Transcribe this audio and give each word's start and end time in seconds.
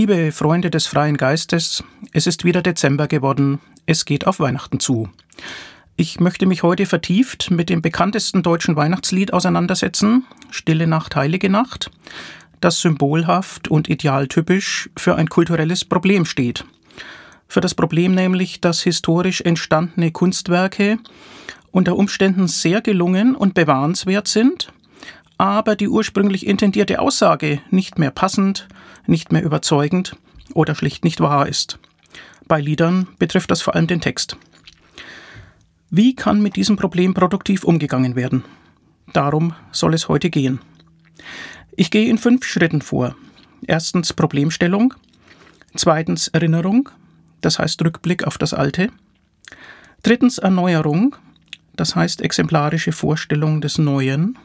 Liebe 0.00 0.32
Freunde 0.32 0.70
des 0.70 0.86
freien 0.86 1.18
Geistes, 1.18 1.84
es 2.14 2.26
ist 2.26 2.46
wieder 2.46 2.62
Dezember 2.62 3.06
geworden, 3.06 3.60
es 3.84 4.06
geht 4.06 4.26
auf 4.26 4.40
Weihnachten 4.40 4.80
zu. 4.80 5.10
Ich 5.94 6.20
möchte 6.20 6.46
mich 6.46 6.62
heute 6.62 6.86
vertieft 6.86 7.50
mit 7.50 7.68
dem 7.68 7.82
bekanntesten 7.82 8.42
deutschen 8.42 8.76
Weihnachtslied 8.76 9.34
auseinandersetzen, 9.34 10.24
Stille 10.50 10.86
Nacht, 10.86 11.16
Heilige 11.16 11.50
Nacht, 11.50 11.90
das 12.62 12.80
symbolhaft 12.80 13.68
und 13.68 13.90
idealtypisch 13.90 14.88
für 14.96 15.16
ein 15.16 15.28
kulturelles 15.28 15.84
Problem 15.84 16.24
steht. 16.24 16.64
Für 17.46 17.60
das 17.60 17.74
Problem 17.74 18.14
nämlich, 18.14 18.62
dass 18.62 18.80
historisch 18.80 19.42
entstandene 19.42 20.12
Kunstwerke 20.12 20.96
unter 21.72 21.94
Umständen 21.94 22.48
sehr 22.48 22.80
gelungen 22.80 23.34
und 23.34 23.52
bewahrenswert 23.52 24.28
sind, 24.28 24.72
aber 25.36 25.76
die 25.76 25.90
ursprünglich 25.90 26.46
intendierte 26.46 27.00
Aussage 27.00 27.60
nicht 27.70 27.98
mehr 27.98 28.10
passend, 28.10 28.66
nicht 29.06 29.32
mehr 29.32 29.42
überzeugend 29.42 30.16
oder 30.54 30.74
schlicht 30.74 31.04
nicht 31.04 31.20
wahr 31.20 31.48
ist. 31.48 31.78
Bei 32.46 32.60
Liedern 32.60 33.06
betrifft 33.18 33.50
das 33.50 33.62
vor 33.62 33.74
allem 33.74 33.86
den 33.86 34.00
Text. 34.00 34.36
Wie 35.90 36.14
kann 36.14 36.42
mit 36.42 36.56
diesem 36.56 36.76
Problem 36.76 37.14
produktiv 37.14 37.64
umgegangen 37.64 38.16
werden? 38.16 38.44
Darum 39.12 39.54
soll 39.72 39.94
es 39.94 40.08
heute 40.08 40.30
gehen. 40.30 40.60
Ich 41.76 41.90
gehe 41.90 42.08
in 42.08 42.18
fünf 42.18 42.44
Schritten 42.44 42.82
vor. 42.82 43.16
Erstens 43.66 44.12
Problemstellung, 44.12 44.94
zweitens 45.74 46.28
Erinnerung, 46.28 46.88
das 47.40 47.58
heißt 47.58 47.84
Rückblick 47.84 48.24
auf 48.24 48.38
das 48.38 48.54
Alte, 48.54 48.90
drittens 50.02 50.38
Erneuerung, 50.38 51.16
das 51.74 51.96
heißt 51.96 52.20
exemplarische 52.20 52.92
Vorstellung 52.92 53.60
des 53.60 53.78
Neuen, 53.78 54.38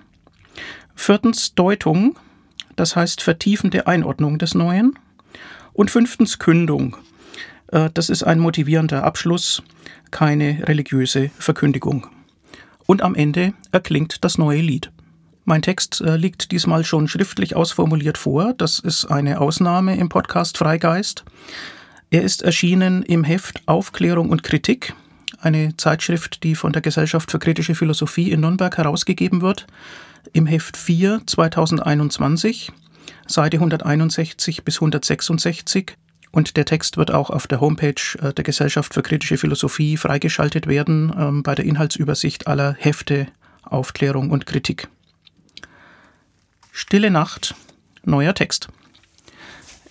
Viertens 0.95 1.53
Deutung, 1.55 2.15
das 2.75 2.95
heißt 2.95 3.21
vertiefende 3.21 3.87
Einordnung 3.87 4.37
des 4.37 4.55
Neuen. 4.55 4.97
Und 5.73 5.91
fünftens 5.91 6.39
Kündung. 6.39 6.95
Äh, 7.67 7.89
das 7.93 8.09
ist 8.09 8.23
ein 8.23 8.39
motivierender 8.39 9.03
Abschluss, 9.03 9.61
keine 10.11 10.67
religiöse 10.67 11.31
Verkündigung. 11.37 12.07
Und 12.85 13.01
am 13.01 13.15
Ende 13.15 13.53
erklingt 13.71 14.23
das 14.23 14.37
neue 14.37 14.61
Lied. 14.61 14.91
Mein 15.43 15.61
Text 15.61 16.01
äh, 16.01 16.15
liegt 16.15 16.51
diesmal 16.51 16.85
schon 16.85 17.07
schriftlich 17.07 17.55
ausformuliert 17.55 18.17
vor. 18.17 18.53
Das 18.53 18.79
ist 18.79 19.05
eine 19.05 19.41
Ausnahme 19.41 19.97
im 19.97 20.09
Podcast 20.09 20.57
Freigeist. 20.57 21.25
Er 22.09 22.21
ist 22.21 22.41
erschienen 22.41 23.03
im 23.03 23.23
Heft 23.23 23.61
Aufklärung 23.65 24.29
und 24.29 24.43
Kritik, 24.43 24.93
eine 25.39 25.75
Zeitschrift, 25.77 26.43
die 26.43 26.55
von 26.55 26.71
der 26.71 26.81
Gesellschaft 26.81 27.31
für 27.31 27.39
kritische 27.39 27.75
Philosophie 27.75 28.31
in 28.31 28.39
Nürnberg 28.39 28.77
herausgegeben 28.77 29.41
wird 29.41 29.67
im 30.35 30.47
Heft 30.47 30.75
4 30.75 31.21
2021, 31.25 32.73
Seite 33.25 33.55
161 33.57 34.65
bis 34.65 34.75
166. 34.77 35.95
Und 36.31 36.57
der 36.57 36.65
Text 36.65 36.97
wird 36.97 37.11
auch 37.11 37.29
auf 37.29 37.47
der 37.47 37.61
Homepage 37.61 38.19
äh, 38.21 38.33
der 38.33 38.43
Gesellschaft 38.43 38.93
für 38.93 39.01
kritische 39.01 39.37
Philosophie 39.37 39.95
freigeschaltet 39.95 40.67
werden 40.67 41.15
ähm, 41.17 41.41
bei 41.41 41.55
der 41.55 41.63
Inhaltsübersicht 41.63 42.47
aller 42.47 42.75
Hefte 42.77 43.27
Aufklärung 43.63 44.29
und 44.29 44.45
Kritik. 44.45 44.89
Stille 46.73 47.09
Nacht, 47.09 47.55
neuer 48.03 48.35
Text. 48.35 48.67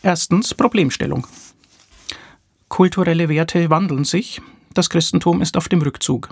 Erstens 0.03 0.53
Problemstellung. 0.53 1.27
Kulturelle 2.69 3.31
Werte 3.31 3.71
wandeln 3.71 4.05
sich, 4.05 4.43
das 4.75 4.91
Christentum 4.91 5.41
ist 5.41 5.57
auf 5.57 5.71
dem 5.71 5.81
Rückzug. 5.81 6.29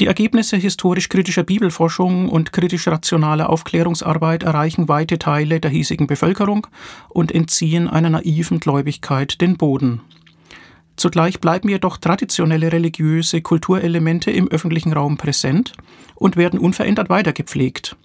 Die 0.00 0.06
Ergebnisse 0.06 0.56
historisch-kritischer 0.56 1.44
Bibelforschung 1.44 2.28
und 2.28 2.52
kritisch-rationaler 2.52 3.48
Aufklärungsarbeit 3.48 4.42
erreichen 4.42 4.88
weite 4.88 5.20
Teile 5.20 5.60
der 5.60 5.70
hiesigen 5.70 6.08
Bevölkerung 6.08 6.66
und 7.10 7.30
entziehen 7.30 7.88
einer 7.88 8.10
naiven 8.10 8.58
Gläubigkeit 8.58 9.40
den 9.40 9.56
Boden. 9.56 10.00
Zugleich 10.96 11.40
bleiben 11.40 11.68
jedoch 11.68 11.96
traditionelle 11.96 12.72
religiöse 12.72 13.40
Kulturelemente 13.40 14.32
im 14.32 14.48
öffentlichen 14.48 14.92
Raum 14.92 15.16
präsent 15.16 15.74
und 16.16 16.36
werden 16.36 16.58
unverändert 16.58 17.08
weitergepflegt, 17.08 17.96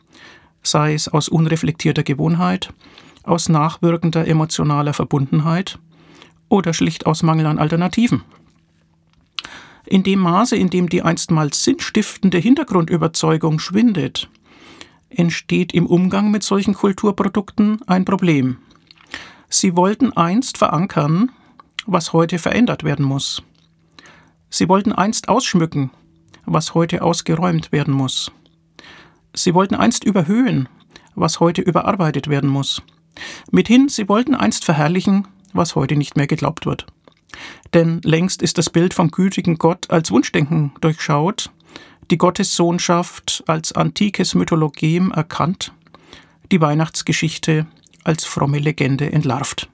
sei 0.62 0.94
es 0.94 1.08
aus 1.08 1.28
unreflektierter 1.28 2.04
Gewohnheit, 2.04 2.72
aus 3.24 3.50
nachwirkender 3.50 4.28
emotionaler 4.28 4.94
Verbundenheit 4.94 5.80
oder 6.50 6.74
schlicht 6.74 7.08
aus 7.08 7.24
Mangel 7.24 7.48
an 7.48 7.58
Alternativen. 7.58 8.24
In 9.90 10.04
dem 10.04 10.20
Maße, 10.20 10.56
in 10.56 10.70
dem 10.70 10.88
die 10.88 11.02
einstmals 11.02 11.64
sinnstiftende 11.64 12.38
Hintergrundüberzeugung 12.38 13.58
schwindet, 13.58 14.30
entsteht 15.10 15.74
im 15.74 15.88
Umgang 15.88 16.30
mit 16.30 16.44
solchen 16.44 16.76
Kulturprodukten 16.76 17.82
ein 17.88 18.06
Problem. 18.06 18.58
Sie 19.50 19.76
wollten 19.76 20.14
einst 20.14 20.60
verankern, 20.60 21.32
was 21.88 22.14
heute 22.14 22.38
verändert 22.38 22.84
werden 22.84 23.04
muss. 23.04 23.42
Sie 24.52 24.70
wollten 24.70 24.92
einst 24.92 25.28
ausschmücken, 25.28 25.90
was 26.46 26.76
heute 26.76 27.02
ausgeräumt 27.02 27.72
werden 27.72 27.96
muss. 27.96 28.32
Sie 29.34 29.56
wollten 29.56 29.74
einst 29.74 30.04
überhöhen, 30.04 30.70
was 31.16 31.40
heute 31.40 31.64
überarbeitet 31.64 32.28
werden 32.28 32.50
muss. 32.52 32.84
Mithin, 33.50 33.90
sie 33.90 34.08
wollten 34.08 34.36
einst 34.36 34.66
verherrlichen, 34.66 35.28
was 35.52 35.74
heute 35.74 35.96
nicht 35.96 36.16
mehr 36.16 36.28
geglaubt 36.28 36.68
wird. 36.68 36.86
Denn 37.74 38.02
längst 38.04 38.42
ist 38.42 38.58
das 38.58 38.70
Bild 38.70 38.94
vom 38.94 39.12
gütigen 39.12 39.58
Gott 39.58 39.90
als 39.90 40.12
Wunschdenken 40.12 40.74
durchschaut, 40.82 41.52
die 42.12 42.18
Gottessohnschaft 42.18 43.44
als 43.48 43.72
antikes 43.72 44.34
Mythologem 44.36 45.12
erkannt, 45.12 45.74
die 46.52 46.62
Weihnachtsgeschichte 46.62 47.68
als 48.04 48.26
fromme 48.26 48.60
Legende 48.60 49.12
entlarvt. 49.12 49.70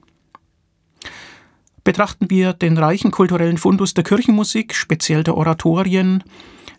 Betrachten 1.84 2.30
wir 2.30 2.52
den 2.52 2.76
reichen 2.76 3.12
kulturellen 3.12 3.58
Fundus 3.58 3.94
der 3.94 4.04
Kirchenmusik, 4.04 4.74
speziell 4.74 5.22
der 5.22 5.36
Oratorien, 5.36 6.24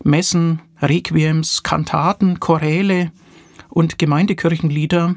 Messen, 0.04 0.60
Requiems, 0.80 1.62
Kantaten, 1.62 2.40
Choräle 2.40 3.10
und 3.70 3.98
Gemeindekirchenlieder, 3.98 5.16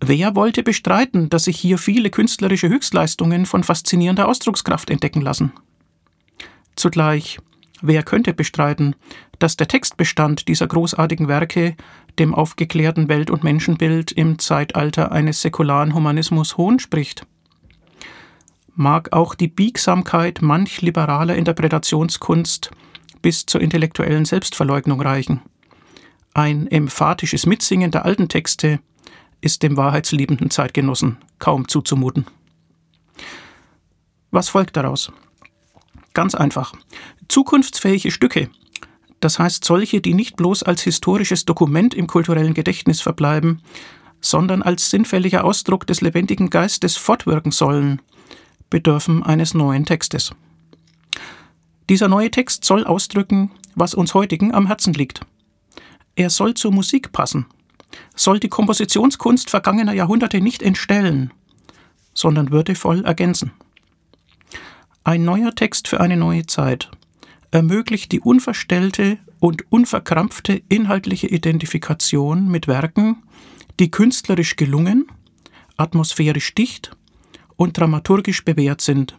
Wer 0.00 0.36
wollte 0.36 0.62
bestreiten, 0.62 1.30
dass 1.30 1.44
sich 1.44 1.58
hier 1.58 1.78
viele 1.78 2.10
künstlerische 2.10 2.68
Höchstleistungen 2.68 3.46
von 3.46 3.64
faszinierender 3.64 4.28
Ausdruckskraft 4.28 4.90
entdecken 4.90 5.22
lassen? 5.22 5.52
Zugleich, 6.76 7.38
wer 7.80 8.02
könnte 8.02 8.34
bestreiten, 8.34 8.94
dass 9.38 9.56
der 9.56 9.68
Textbestand 9.68 10.48
dieser 10.48 10.66
großartigen 10.66 11.28
Werke 11.28 11.76
dem 12.18 12.34
aufgeklärten 12.34 13.08
Welt- 13.08 13.30
und 13.30 13.44
Menschenbild 13.44 14.12
im 14.12 14.38
Zeitalter 14.38 15.12
eines 15.12 15.40
säkularen 15.40 15.94
Humanismus 15.94 16.56
Hohn 16.56 16.78
spricht? 16.78 17.26
Mag 18.74 19.14
auch 19.14 19.34
die 19.34 19.48
Biegsamkeit 19.48 20.42
manch 20.42 20.82
liberaler 20.82 21.34
Interpretationskunst 21.36 22.70
bis 23.22 23.46
zur 23.46 23.62
intellektuellen 23.62 24.26
Selbstverleugnung 24.26 25.00
reichen. 25.00 25.40
Ein 26.34 26.66
emphatisches 26.66 27.46
Mitsingen 27.46 27.90
der 27.90 28.04
alten 28.04 28.28
Texte 28.28 28.80
ist 29.40 29.62
dem 29.62 29.76
wahrheitsliebenden 29.76 30.50
Zeitgenossen 30.50 31.18
kaum 31.38 31.68
zuzumuten. 31.68 32.26
Was 34.30 34.48
folgt 34.48 34.76
daraus? 34.76 35.12
Ganz 36.14 36.34
einfach. 36.34 36.72
Zukunftsfähige 37.28 38.10
Stücke, 38.10 38.50
das 39.20 39.38
heißt 39.38 39.64
solche, 39.64 40.00
die 40.00 40.14
nicht 40.14 40.36
bloß 40.36 40.62
als 40.62 40.82
historisches 40.82 41.44
Dokument 41.44 41.94
im 41.94 42.06
kulturellen 42.06 42.54
Gedächtnis 42.54 43.00
verbleiben, 43.00 43.62
sondern 44.20 44.62
als 44.62 44.90
sinnfälliger 44.90 45.44
Ausdruck 45.44 45.86
des 45.86 46.00
lebendigen 46.00 46.50
Geistes 46.50 46.96
fortwirken 46.96 47.52
sollen, 47.52 48.02
bedürfen 48.70 49.22
eines 49.22 49.54
neuen 49.54 49.84
Textes. 49.84 50.32
Dieser 51.88 52.08
neue 52.08 52.30
Text 52.30 52.64
soll 52.64 52.84
ausdrücken, 52.84 53.52
was 53.74 53.94
uns 53.94 54.14
heutigen 54.14 54.52
am 54.52 54.66
Herzen 54.66 54.92
liegt. 54.94 55.20
Er 56.16 56.30
soll 56.30 56.54
zur 56.54 56.72
Musik 56.72 57.12
passen, 57.12 57.46
soll 58.14 58.40
die 58.40 58.48
Kompositionskunst 58.48 59.50
vergangener 59.50 59.92
Jahrhunderte 59.92 60.40
nicht 60.40 60.62
entstellen, 60.62 61.32
sondern 62.14 62.50
würdevoll 62.50 63.04
ergänzen. 63.04 63.52
Ein 65.04 65.24
neuer 65.24 65.54
Text 65.54 65.88
für 65.88 66.00
eine 66.00 66.16
neue 66.16 66.46
Zeit 66.46 66.90
ermöglicht 67.50 68.10
die 68.12 68.20
unverstellte 68.20 69.18
und 69.38 69.70
unverkrampfte 69.70 70.62
inhaltliche 70.68 71.28
Identifikation 71.28 72.48
mit 72.48 72.66
Werken, 72.66 73.22
die 73.78 73.90
künstlerisch 73.90 74.56
gelungen, 74.56 75.06
atmosphärisch 75.76 76.54
dicht 76.54 76.96
und 77.56 77.78
dramaturgisch 77.78 78.44
bewährt 78.44 78.80
sind. 78.80 79.14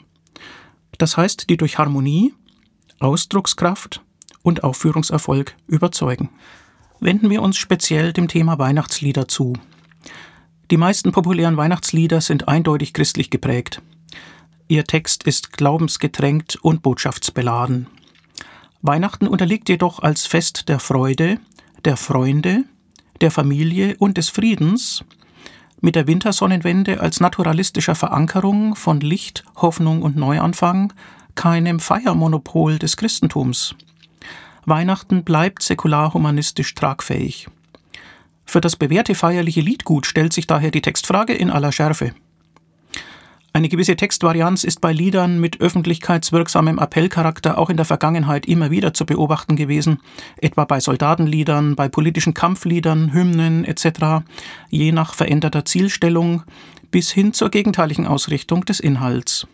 Das 0.98 1.16
heißt, 1.16 1.50
die 1.50 1.58
durch 1.58 1.78
Harmonie, 1.78 2.34
Ausdruckskraft 3.00 4.02
und 4.42 4.64
Aufführungserfolg 4.64 5.56
überzeugen 5.68 6.30
wenden 7.00 7.30
wir 7.30 7.42
uns 7.42 7.58
speziell 7.58 8.14
dem 8.14 8.28
Thema 8.28 8.60
Weihnachtslieder 8.60 9.28
zu. 9.28 9.54
Die 10.70 10.78
meisten 10.78 11.12
populären 11.12 11.58
Weihnachtslieder 11.58 12.22
sind 12.22 12.48
eindeutig 12.48 12.94
christlich 12.94 13.30
geprägt. 13.30 13.82
Ihr 14.68 14.84
Text 14.84 15.24
ist 15.24 15.54
glaubensgetränkt 15.54 16.58
und 16.58 16.82
botschaftsbeladen. 16.82 17.88
Weihnachten 18.82 19.28
unterliegt 19.28 19.70
jedoch 19.70 20.00
als 20.00 20.26
Fest 20.26 20.68
der 20.68 20.80
Freude, 20.80 21.40
der 21.86 21.98
Freunde, 21.98 22.66
der 23.22 23.32
Familie 23.32 23.96
und 23.98 24.18
des 24.18 24.30
Friedens 24.30 25.04
mit 25.80 25.96
der 25.96 26.08
Wintersonnenwende 26.08 27.00
als 27.00 27.20
naturalistischer 27.20 27.96
Verankerung 27.96 28.76
von 28.76 29.00
Licht, 29.00 29.44
Hoffnung 29.56 30.02
und 30.02 30.16
Neuanfang 30.16 30.94
keinem 31.36 31.80
Feiermonopol 31.80 32.80
des 32.80 32.98
Christentums. 32.98 33.76
Weihnachten 34.68 35.24
bleibt 35.24 35.64
säkular-humanistisch 35.64 36.76
tragfähig. 36.76 37.48
Für 38.46 38.60
das 38.60 38.76
bewährte 38.76 39.16
feierliche 39.16 39.62
Liedgut 39.62 40.06
stellt 40.06 40.34
sich 40.34 40.46
daher 40.46 40.72
die 40.72 40.82
Textfrage 40.82 41.34
in 41.34 41.50
aller 41.50 41.72
Schärfe. 41.72 42.14
Eine 43.54 43.70
gewisse 43.70 43.96
Textvarianz 43.96 44.66
ist 44.66 44.82
bei 44.82 44.92
Liedern 44.92 45.40
mit 45.40 45.62
öffentlichkeitswirksamem 45.62 46.80
Appellcharakter 46.80 47.58
auch 47.58 47.70
in 47.70 47.78
der 47.78 47.86
Vergangenheit 47.86 48.46
immer 48.46 48.70
wieder 48.70 48.94
zu 48.94 49.06
beobachten 49.06 49.56
gewesen, 49.56 50.00
etwa 50.36 50.66
bei 50.66 50.82
Soldatenliedern, 50.82 51.76
bei 51.76 51.88
politischen 51.88 52.34
Kampfliedern, 52.34 53.14
Hymnen 53.14 53.64
etc., 53.64 54.26
je 54.70 54.92
nach 54.92 55.14
veränderter 55.14 55.64
Zielstellung 55.64 56.44
bis 56.92 57.10
hin 57.10 57.32
zur 57.32 57.50
gegenteiligen 57.50 58.06
Ausrichtung 58.06 58.66
des 58.66 58.82
Inhalts. 58.82 59.48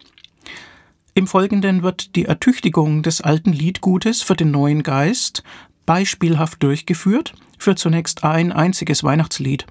Im 1.15 1.27
Folgenden 1.27 1.83
wird 1.83 2.15
die 2.15 2.25
Ertüchtigung 2.25 3.03
des 3.03 3.21
alten 3.21 3.53
Liedgutes 3.53 4.23
für 4.23 4.35
den 4.35 4.49
neuen 4.49 4.81
Geist 4.81 5.43
beispielhaft 5.85 6.63
durchgeführt 6.63 7.35
für 7.59 7.75
zunächst 7.75 8.23
ein 8.23 8.51
einziges 8.51 9.03
Weihnachtslied. 9.03 9.67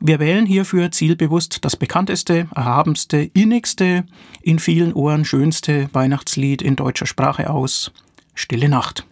Wir 0.00 0.20
wählen 0.20 0.46
hierfür 0.46 0.90
zielbewusst 0.90 1.64
das 1.64 1.76
bekannteste, 1.76 2.48
erhabenste, 2.54 3.30
innigste, 3.34 4.04
in 4.40 4.58
vielen 4.58 4.94
Ohren 4.94 5.26
schönste 5.26 5.90
Weihnachtslied 5.92 6.62
in 6.62 6.76
deutscher 6.76 7.06
Sprache 7.06 7.50
aus. 7.50 7.92
Stille 8.34 8.68
Nacht. 8.70 9.06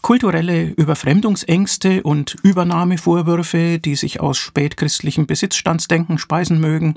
Kulturelle 0.00 0.70
Überfremdungsängste 0.70 2.02
und 2.02 2.36
Übernahmevorwürfe, 2.42 3.78
die 3.78 3.94
sich 3.94 4.20
aus 4.20 4.38
spätchristlichem 4.38 5.26
Besitzstandsdenken 5.26 6.16
speisen 6.16 6.60
mögen, 6.60 6.96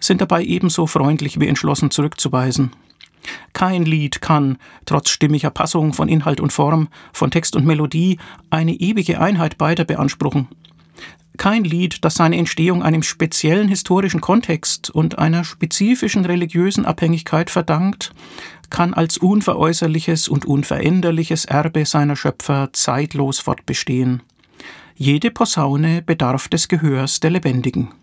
sind 0.00 0.20
dabei 0.20 0.44
ebenso 0.44 0.86
freundlich 0.86 1.40
wie 1.40 1.48
entschlossen 1.48 1.90
zurückzuweisen. 1.90 2.72
Kein 3.52 3.84
Lied 3.84 4.20
kann, 4.20 4.58
trotz 4.84 5.10
stimmiger 5.10 5.50
Passung 5.50 5.92
von 5.92 6.08
Inhalt 6.08 6.40
und 6.40 6.52
Form, 6.52 6.88
von 7.12 7.30
Text 7.30 7.56
und 7.56 7.66
Melodie, 7.66 8.18
eine 8.50 8.74
ewige 8.74 9.20
Einheit 9.20 9.58
beider 9.58 9.84
beanspruchen. 9.84 10.48
Kein 11.36 11.62
Lied, 11.62 12.04
das 12.04 12.14
seine 12.14 12.36
Entstehung 12.36 12.82
einem 12.82 13.02
speziellen 13.02 13.68
historischen 13.68 14.20
Kontext 14.20 14.90
und 14.90 15.18
einer 15.18 15.44
spezifischen 15.44 16.24
religiösen 16.24 16.84
Abhängigkeit 16.84 17.48
verdankt, 17.48 18.12
kann 18.70 18.92
als 18.92 19.18
unveräußerliches 19.18 20.28
und 20.28 20.44
unveränderliches 20.46 21.44
Erbe 21.44 21.86
seiner 21.86 22.16
Schöpfer 22.16 22.70
zeitlos 22.72 23.38
fortbestehen. 23.38 24.22
Jede 24.96 25.30
Posaune 25.30 26.02
bedarf 26.02 26.48
des 26.48 26.66
Gehörs 26.66 27.20
der 27.20 27.30
Lebendigen. 27.30 27.94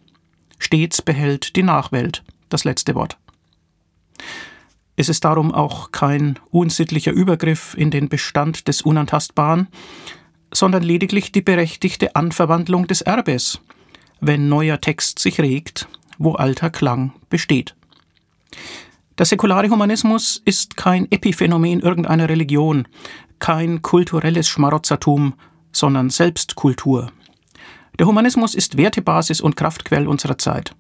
Stets 0.66 1.04
behält 1.04 1.56
die 1.56 1.62
Nachwelt 1.62 2.24
das 2.50 2.64
letzte 2.64 2.96
Wort. 2.96 3.18
Es 4.96 5.10
ist 5.10 5.24
darum 5.24 5.52
auch 5.52 5.92
kein 5.92 6.40
unsittlicher 6.50 7.12
Übergriff 7.12 7.76
in 7.78 7.92
den 7.92 8.10
Bestand 8.10 8.68
des 8.68 8.82
Unantastbaren, 8.82 9.68
sondern 10.52 10.82
lediglich 10.82 11.32
die 11.32 11.44
berechtigte 11.44 12.16
Anverwandlung 12.16 12.88
des 12.88 13.02
Erbes, 13.02 13.60
wenn 14.22 14.50
neuer 14.50 14.82
Text 14.82 15.20
sich 15.20 15.40
regt, 15.40 15.88
wo 16.18 16.34
alter 16.34 16.72
Klang 16.72 17.14
besteht. 17.30 17.76
Der 19.20 19.28
säkulare 19.28 19.70
Humanismus 19.70 20.42
ist 20.46 20.78
kein 20.78 21.12
Epiphänomen 21.12 21.80
irgendeiner 21.80 22.28
Religion, 22.28 22.88
kein 23.38 23.84
kulturelles 23.84 24.48
Schmarotzertum, 24.48 25.36
sondern 25.72 26.10
Selbstkultur. 26.10 27.12
Der 27.98 28.08
Humanismus 28.08 28.56
ist 28.56 28.78
Wertebasis 28.78 29.40
und 29.40 29.56
Kraftquell 29.56 30.08
unserer 30.08 30.38
Zeit. 30.38 30.76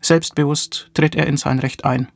Selbstbewusst 0.00 0.90
tritt 0.94 1.14
er 1.14 1.26
in 1.26 1.36
sein 1.36 1.58
Recht 1.58 1.84
ein. 1.84 2.08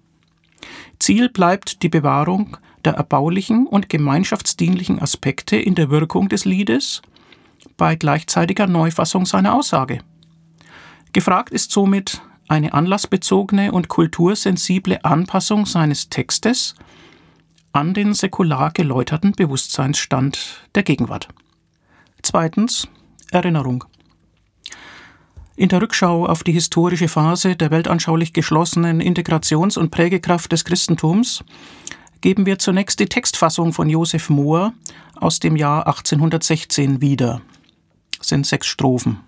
Ziel 0.99 1.29
bleibt 1.29 1.83
die 1.83 1.89
Bewahrung 1.89 2.57
der 2.85 2.95
erbaulichen 2.95 3.67
und 3.67 3.89
gemeinschaftsdienlichen 3.89 5.01
Aspekte 5.01 5.57
in 5.57 5.75
der 5.75 5.91
Wirkung 5.91 6.29
des 6.29 6.45
Liedes 6.45 7.03
bei 7.77 7.95
gleichzeitiger 7.95 8.67
Neufassung 8.67 9.27
seiner 9.27 9.55
Aussage. 9.55 10.01
Gefragt 11.13 11.53
ist 11.53 11.71
somit 11.73 12.23
eine 12.49 12.73
anlassbezogene 12.73 13.73
und 13.73 13.89
kultursensible 13.89 15.05
Anpassung 15.05 15.67
seines 15.67 16.09
Textes 16.09 16.75
an 17.73 17.95
den 17.95 18.15
säkular 18.15 18.71
geläuterten 18.71 19.33
Bewusstseinsstand 19.33 20.63
der 20.75 20.83
Gegenwart. 20.83 21.29
Zweitens 22.23 22.89
Erinnerung. 23.31 23.85
In 25.55 25.69
der 25.69 25.83
Rückschau 25.83 26.27
auf 26.27 26.45
die 26.45 26.53
historische 26.53 27.09
Phase 27.09 27.57
der 27.57 27.71
weltanschaulich 27.71 28.33
geschlossenen 28.33 29.01
Integrations- 29.03 29.77
und 29.77 29.91
Prägekraft 29.91 30.51
des 30.51 30.65
Christentums 30.65 31.45
geben 32.23 32.47
wir 32.47 32.59
zunächst 32.59 33.01
die 33.01 33.07
Textfassung 33.07 33.73
von 33.73 33.91
Josef 33.91 34.31
Mohr 34.31 34.73
aus 35.17 35.41
dem 35.41 35.57
Jahr 35.57 35.87
1816 35.87 37.03
wieder. 37.03 37.43
Das 38.19 38.29
sind 38.29 38.47
sechs 38.47 38.67
Strophen. 38.67 39.21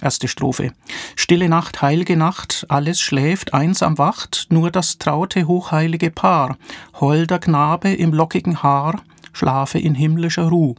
Erste 0.00 0.26
Strophe. 0.26 0.72
Stille 1.14 1.48
Nacht, 1.48 1.80
heilge 1.80 2.16
Nacht, 2.16 2.66
alles 2.68 3.00
schläft, 3.00 3.54
einsam 3.54 3.98
wacht, 3.98 4.46
nur 4.50 4.70
das 4.70 4.98
traute, 4.98 5.46
hochheilige 5.46 6.10
Paar, 6.10 6.58
holder 6.94 7.38
Knabe 7.38 7.92
im 7.92 8.12
lockigen 8.12 8.62
Haar, 8.62 9.00
schlafe 9.32 9.78
in 9.78 9.94
himmlischer 9.94 10.48
Ruh. 10.48 10.74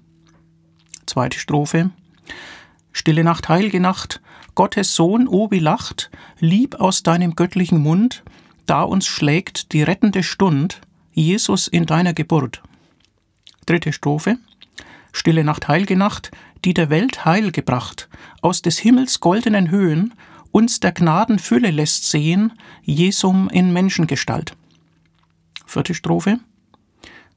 Zweite 1.05 1.39
Strophe. 1.39 1.89
Stille 2.97 3.23
Nacht, 3.23 3.47
heilge 3.47 3.79
Nacht, 3.79 4.21
Gottes 4.55 4.95
Sohn, 4.95 5.27
o 5.27 5.51
wie 5.51 5.59
lacht, 5.59 6.09
lieb 6.39 6.73
aus 6.79 7.03
deinem 7.03 7.35
göttlichen 7.35 7.77
Mund, 7.77 8.23
da 8.65 8.81
uns 8.81 9.05
schlägt 9.05 9.71
die 9.71 9.83
rettende 9.83 10.23
Stund, 10.23 10.81
Jesus 11.11 11.67
in 11.67 11.85
deiner 11.85 12.15
Geburt. 12.15 12.63
Dritte 13.67 13.93
Strophe. 13.93 14.39
Stille 15.13 15.43
Nacht, 15.43 15.67
heilige 15.67 15.95
Nacht, 15.95 16.31
die 16.65 16.73
der 16.73 16.89
Welt 16.89 17.23
Heil 17.23 17.51
gebracht, 17.51 18.09
aus 18.41 18.63
des 18.63 18.79
Himmels 18.79 19.19
goldenen 19.19 19.69
Höhen, 19.69 20.15
uns 20.49 20.79
der 20.79 20.91
Gnaden 20.91 21.37
Fülle 21.37 21.69
lässt 21.69 22.09
sehen, 22.09 22.53
Jesum 22.81 23.47
in 23.49 23.73
Menschengestalt. 23.73 24.57
Vierte 25.67 25.93
Strophe. 25.93 26.39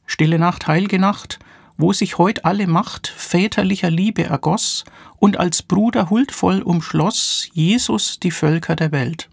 Stille 0.07 0.39
Nacht, 0.39 0.67
heilige 0.67 0.99
Nacht, 0.99 1.39
wo 1.81 1.93
sich 1.93 2.19
heut 2.19 2.45
alle 2.45 2.67
Macht 2.67 3.09
väterlicher 3.09 3.91
Liebe 3.91 4.25
ergoss 4.25 4.85
und 5.17 5.39
als 5.39 5.63
Bruder 5.63 6.11
huldvoll 6.11 6.63
umschloss 6.63 7.49
Jesus 7.53 8.21
die 8.21 8.31
Völker 8.31 8.77
der 8.77 8.93
Welt. 8.93 9.29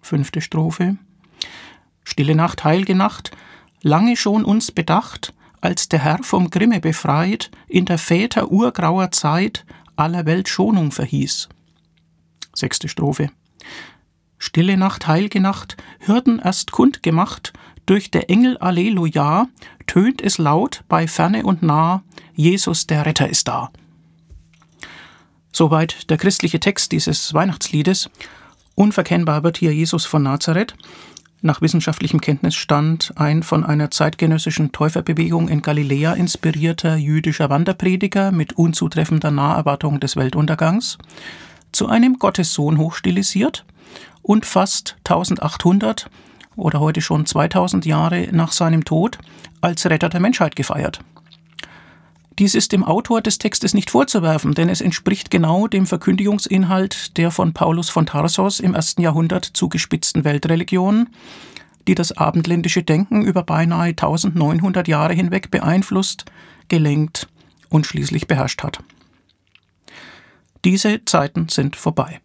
Fünfte 0.00 0.40
Strophe. 0.40 0.96
Stille 2.04 2.34
Nacht, 2.34 2.64
heilge 2.64 2.94
Nacht, 2.94 3.30
lange 3.82 4.16
schon 4.16 4.44
uns 4.44 4.72
bedacht, 4.72 5.34
als 5.60 5.88
der 5.88 6.00
Herr 6.00 6.22
vom 6.22 6.50
Grimme 6.50 6.80
befreit, 6.80 7.50
in 7.68 7.84
der 7.84 7.98
Väter 7.98 8.50
urgrauer 8.50 9.10
Zeit 9.12 9.64
aller 9.96 10.26
Welt 10.26 10.48
Schonung 10.48 10.90
verhieß. 10.90 11.48
Sechste 12.54 12.88
Strophe. 12.88 13.30
Stille 14.38 14.76
Nacht, 14.76 15.06
heilge 15.06 15.40
Nacht, 15.40 15.76
Hürden 16.00 16.40
erst 16.40 16.72
kundgemacht, 16.72 17.52
durch 17.86 18.10
der 18.10 18.30
Engel 18.30 18.58
Alleluja 18.58 19.48
tönt 19.86 20.22
es 20.22 20.38
laut 20.38 20.84
bei 20.88 21.06
Ferne 21.06 21.44
und 21.44 21.62
Nah, 21.62 22.02
Jesus 22.34 22.86
der 22.86 23.06
Retter 23.06 23.28
ist 23.28 23.48
da. 23.48 23.70
Soweit 25.52 26.08
der 26.10 26.16
christliche 26.16 26.60
Text 26.60 26.92
dieses 26.92 27.34
Weihnachtsliedes. 27.34 28.08
Unverkennbar 28.74 29.42
wird 29.42 29.58
hier 29.58 29.74
Jesus 29.74 30.06
von 30.06 30.22
Nazareth 30.22 30.74
nach 31.42 31.60
wissenschaftlichem 31.60 32.20
Kenntnisstand 32.20 33.12
ein 33.16 33.42
von 33.42 33.64
einer 33.64 33.90
zeitgenössischen 33.90 34.72
Täuferbewegung 34.72 35.48
in 35.48 35.60
Galiläa 35.60 36.14
inspirierter 36.14 36.96
jüdischer 36.96 37.50
Wanderprediger 37.50 38.30
mit 38.30 38.54
unzutreffender 38.54 39.32
Naherwartung 39.32 39.98
des 39.98 40.16
Weltuntergangs 40.16 40.98
zu 41.72 41.88
einem 41.88 42.18
Gottessohn 42.18 42.78
hochstilisiert 42.78 43.64
und 44.22 44.46
fast 44.46 44.96
1800 45.00 46.08
oder 46.56 46.80
heute 46.80 47.00
schon 47.00 47.26
2000 47.26 47.86
Jahre 47.86 48.28
nach 48.32 48.52
seinem 48.52 48.84
Tod 48.84 49.18
als 49.60 49.86
Retter 49.86 50.08
der 50.08 50.20
Menschheit 50.20 50.56
gefeiert. 50.56 51.00
Dies 52.38 52.54
ist 52.54 52.72
dem 52.72 52.82
Autor 52.82 53.20
des 53.20 53.38
Textes 53.38 53.74
nicht 53.74 53.90
vorzuwerfen, 53.90 54.54
denn 54.54 54.68
es 54.68 54.80
entspricht 54.80 55.30
genau 55.30 55.66
dem 55.66 55.86
Verkündigungsinhalt 55.86 57.16
der 57.18 57.30
von 57.30 57.52
Paulus 57.52 57.90
von 57.90 58.06
Tarsos 58.06 58.58
im 58.58 58.74
ersten 58.74 59.02
Jahrhundert 59.02 59.44
zugespitzten 59.44 60.24
Weltreligion, 60.24 61.10
die 61.86 61.94
das 61.94 62.12
abendländische 62.12 62.82
Denken 62.82 63.22
über 63.22 63.42
beinahe 63.42 63.90
1900 63.90 64.88
Jahre 64.88 65.12
hinweg 65.12 65.50
beeinflusst, 65.50 66.24
gelenkt 66.68 67.28
und 67.68 67.86
schließlich 67.86 68.26
beherrscht 68.26 68.62
hat. 68.62 68.78
Diese 70.64 71.04
Zeiten 71.04 71.48
sind 71.48 71.76
vorbei. 71.76 72.20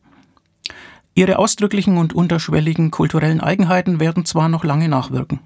Ihre 1.18 1.40
ausdrücklichen 1.40 1.98
und 1.98 2.14
unterschwelligen 2.14 2.92
kulturellen 2.92 3.42
Eigenheiten 3.42 4.00
werden 4.00 4.24
zwar 4.24 4.50
noch 4.50 4.64
lange 4.64 4.88
nachwirken. 4.88 5.40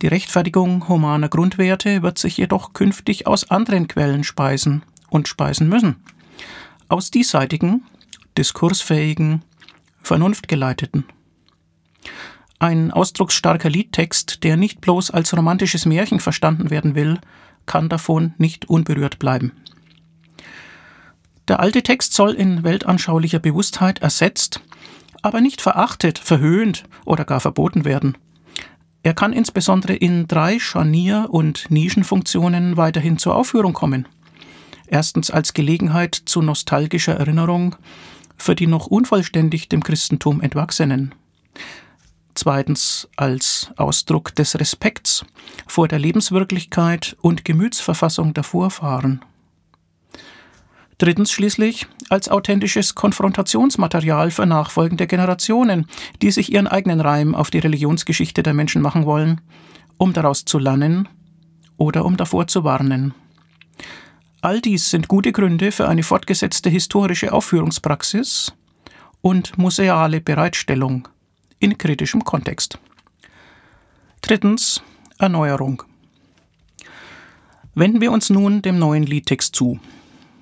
Die 0.00 0.06
Rechtfertigung 0.06 0.86
humaner 0.88 1.28
Grundwerte 1.28 2.04
wird 2.04 2.18
sich 2.18 2.36
jedoch 2.36 2.72
künftig 2.72 3.26
aus 3.26 3.50
anderen 3.50 3.88
Quellen 3.88 4.22
speisen 4.22 4.84
und 5.08 5.26
speisen 5.26 5.68
müssen. 5.68 5.96
Aus 6.86 7.10
diesseitigen, 7.10 7.82
diskursfähigen, 8.38 9.42
vernunftgeleiteten. 10.04 11.04
Ein 12.60 12.92
ausdrucksstarker 12.92 13.70
Liedtext, 13.70 14.44
der 14.44 14.56
nicht 14.56 14.80
bloß 14.80 15.10
als 15.10 15.36
romantisches 15.36 15.84
Märchen 15.84 16.20
verstanden 16.20 16.70
werden 16.70 16.94
will, 16.94 17.18
kann 17.66 17.88
davon 17.88 18.34
nicht 18.38 18.70
unberührt 18.70 19.18
bleiben. 19.18 19.50
Der 21.48 21.60
alte 21.60 21.82
Text 21.82 22.14
soll 22.14 22.32
in 22.32 22.62
weltanschaulicher 22.62 23.38
Bewusstheit 23.38 24.00
ersetzt, 24.00 24.60
aber 25.22 25.40
nicht 25.40 25.60
verachtet, 25.60 26.18
verhöhnt 26.18 26.84
oder 27.04 27.24
gar 27.24 27.40
verboten 27.40 27.84
werden. 27.84 28.16
Er 29.02 29.14
kann 29.14 29.32
insbesondere 29.32 29.94
in 29.94 30.26
drei 30.26 30.58
Scharnier- 30.58 31.28
und 31.30 31.70
Nischenfunktionen 31.70 32.76
weiterhin 32.76 33.18
zur 33.18 33.34
Aufführung 33.34 33.72
kommen. 33.72 34.06
Erstens 34.86 35.30
als 35.30 35.54
Gelegenheit 35.54 36.14
zu 36.14 36.42
nostalgischer 36.42 37.14
Erinnerung 37.14 37.76
für 38.36 38.54
die 38.54 38.66
noch 38.66 38.86
unvollständig 38.86 39.68
dem 39.68 39.82
Christentum 39.82 40.40
Entwachsenen. 40.40 41.14
Zweitens 42.34 43.08
als 43.16 43.70
Ausdruck 43.76 44.34
des 44.34 44.58
Respekts 44.58 45.24
vor 45.66 45.88
der 45.88 45.98
Lebenswirklichkeit 45.98 47.16
und 47.20 47.44
Gemütsverfassung 47.44 48.34
der 48.34 48.44
Vorfahren. 48.44 49.24
Drittens 51.00 51.32
schließlich 51.32 51.86
als 52.10 52.28
authentisches 52.28 52.94
Konfrontationsmaterial 52.94 54.30
für 54.30 54.44
nachfolgende 54.44 55.06
Generationen, 55.06 55.86
die 56.20 56.30
sich 56.30 56.52
ihren 56.52 56.66
eigenen 56.66 57.00
Reim 57.00 57.34
auf 57.34 57.48
die 57.48 57.58
Religionsgeschichte 57.58 58.42
der 58.42 58.52
Menschen 58.52 58.82
machen 58.82 59.06
wollen, 59.06 59.40
um 59.96 60.12
daraus 60.12 60.44
zu 60.44 60.58
lernen 60.58 61.08
oder 61.78 62.04
um 62.04 62.18
davor 62.18 62.48
zu 62.48 62.64
warnen. 62.64 63.14
All 64.42 64.60
dies 64.60 64.90
sind 64.90 65.08
gute 65.08 65.32
Gründe 65.32 65.72
für 65.72 65.88
eine 65.88 66.02
fortgesetzte 66.02 66.68
historische 66.68 67.32
Aufführungspraxis 67.32 68.52
und 69.22 69.56
museale 69.56 70.20
Bereitstellung 70.20 71.08
in 71.60 71.78
kritischem 71.78 72.24
Kontext. 72.24 72.78
Drittens 74.20 74.82
Erneuerung. 75.18 75.82
Wenden 77.74 78.02
wir 78.02 78.12
uns 78.12 78.28
nun 78.28 78.60
dem 78.60 78.78
neuen 78.78 79.04
Liedtext 79.04 79.56
zu. 79.56 79.80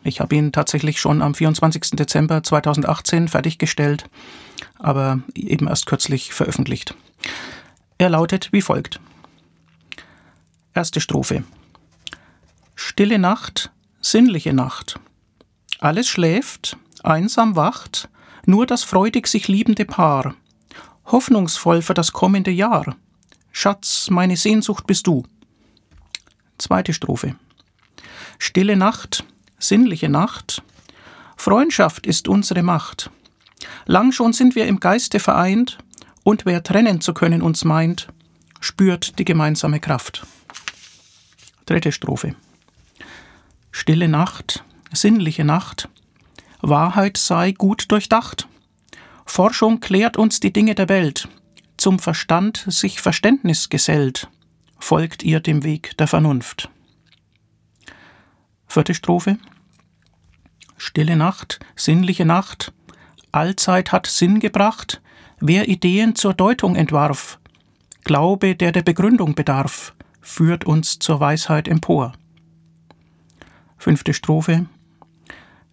Ich 0.09 0.21
habe 0.21 0.35
ihn 0.35 0.53
tatsächlich 0.53 1.01
schon 1.01 1.21
am 1.21 1.35
24. 1.35 1.91
Dezember 1.91 2.43
2018 2.43 3.29
fertiggestellt, 3.29 4.09
aber 4.79 5.21
eben 5.35 5.69
erst 5.69 5.85
kürzlich 5.85 6.33
veröffentlicht. 6.33 6.95
Er 7.99 8.09
lautet 8.09 8.51
wie 8.51 8.63
folgt. 8.63 9.01
Erste 10.73 11.03
Strophe. 11.03 11.45
Stille 12.75 13.19
Nacht, 13.19 13.71
sinnliche 14.01 14.55
Nacht. 14.55 14.99
Alles 15.79 16.09
schläft, 16.09 16.79
einsam 17.03 17.55
wacht, 17.55 18.09
nur 18.47 18.65
das 18.65 18.85
freudig 18.85 19.27
sich 19.27 19.47
liebende 19.47 19.85
Paar. 19.85 20.35
Hoffnungsvoll 21.05 21.83
für 21.83 21.95
das 21.95 22.13
kommende 22.13 22.51
Jahr. 22.51 22.97
Schatz, 23.53 24.09
meine 24.09 24.39
Sehnsucht 24.39 24.87
bist 24.87 25.07
du. 25.07 25.25
Zweite 26.57 26.95
Strophe. 26.95 27.37
Stille 28.39 28.77
Nacht, 28.77 29.25
sinnliche 29.59 30.09
Nacht. 30.09 30.63
Freundschaft 31.37 32.07
ist 32.07 32.29
unsere 32.29 32.63
Macht. 32.63 33.11
Lang 33.87 34.13
schon 34.13 34.33
sind 34.33 34.55
wir 34.55 34.67
im 34.67 34.81
Geiste 34.81 35.21
vereint, 35.21 35.79
und 36.23 36.47
wer 36.47 36.63
trennen 36.63 37.01
zu 37.01 37.15
können 37.15 37.43
uns 37.43 37.65
meint, 37.65 38.09
spürt 38.61 39.19
die 39.19 39.25
gemeinsame 39.25 39.81
Kraft. 39.81 40.27
Dritte 41.67 41.93
Strophe. 41.93 42.35
Stille 43.71 44.09
Nacht, 44.09 44.65
sinnliche 44.93 45.45
Nacht, 45.45 45.89
Wahrheit 46.61 47.17
sei 47.17 47.53
gut 47.53 47.91
durchdacht. 47.91 48.49
Forschung 49.25 49.81
klärt 49.81 50.17
uns 50.17 50.41
die 50.41 50.53
Dinge 50.53 50.75
der 50.75 50.89
Welt, 50.89 51.29
zum 51.77 51.99
Verstand 51.99 52.65
sich 52.67 53.01
Verständnis 53.01 53.69
gesellt, 53.69 54.29
folgt 54.79 55.23
ihr 55.23 55.41
dem 55.41 55.63
Weg 55.65 55.97
der 55.99 56.09
Vernunft. 56.09 56.69
Vierte 58.69 58.93
Strophe. 58.93 59.39
Stille 60.77 61.17
Nacht, 61.17 61.59
sinnliche 61.75 62.27
Nacht, 62.27 62.73
Allzeit 63.33 63.93
hat 63.93 64.07
Sinn 64.07 64.41
gebracht, 64.41 65.01
wer 65.41 65.69
Ideen 65.69 66.15
zur 66.15 66.35
Deutung 66.35 66.77
entwarf. 66.77 67.39
Glaube, 68.05 68.55
der 68.55 68.73
der 68.73 68.83
Begründung 68.83 69.35
bedarf, 69.35 69.95
führt 70.21 70.67
uns 70.67 70.99
zur 70.99 71.19
Weisheit 71.19 71.67
empor. 71.67 72.13
Fünfte 73.79 74.13
Strophe. 74.13 74.67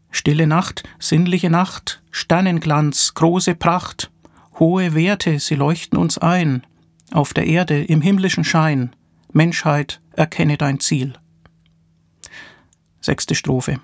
Stille 0.10 0.48
Nacht, 0.48 0.84
sinnliche 0.98 1.50
Nacht, 1.50 2.02
Sternenglanz, 2.12 3.14
große 3.14 3.56
Pracht, 3.56 4.10
hohe 4.58 4.96
Werte, 4.96 5.40
sie 5.40 5.56
leuchten 5.56 5.98
uns 5.98 6.18
ein, 6.18 6.66
auf 7.12 7.34
der 7.34 7.46
Erde 7.46 7.84
im 7.84 8.00
himmlischen 8.00 8.46
Schein, 8.46 8.96
Menschheit, 9.34 10.00
erkenne 10.14 10.58
dein 10.58 10.80
Ziel. 10.80 11.14
Sechste 13.06 13.36
Strophe. 13.36 13.80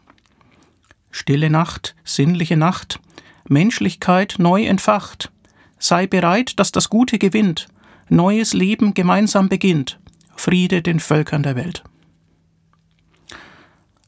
Stille 1.12 1.52
Nacht, 1.52 1.96
sinnliche 2.04 2.58
Nacht, 2.58 3.00
Menschlichkeit 3.48 4.38
neu 4.40 4.66
entfacht. 4.66 5.32
Sei 5.78 6.08
bereit, 6.08 6.60
dass 6.60 6.72
das 6.72 6.90
Gute 6.90 7.20
gewinnt, 7.20 7.68
neues 8.10 8.54
Leben 8.54 8.96
gemeinsam 8.96 9.48
beginnt, 9.48 10.00
Friede 10.36 10.82
den 10.82 11.00
Völkern 11.00 11.44
der 11.44 11.56
Welt. 11.56 11.84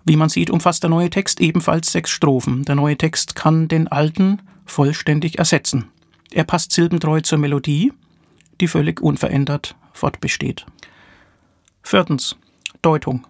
Wie 0.03 0.15
man 0.15 0.29
sieht, 0.29 0.49
umfasst 0.49 0.81
der 0.81 0.89
neue 0.89 1.11
Text 1.11 1.41
ebenfalls 1.41 1.91
sechs 1.91 2.09
Strophen. 2.09 2.65
Der 2.65 2.73
neue 2.73 2.97
Text 2.97 3.35
kann 3.35 3.67
den 3.67 3.87
alten 3.87 4.41
vollständig 4.65 5.37
ersetzen. 5.37 5.91
Er 6.31 6.43
passt 6.43 6.71
silbentreu 6.71 7.21
zur 7.21 7.37
Melodie, 7.37 7.93
die 8.59 8.67
völlig 8.67 8.99
unverändert 8.99 9.75
fortbesteht. 9.91 10.65
Viertens. 11.83 12.35
Deutung. 12.81 13.27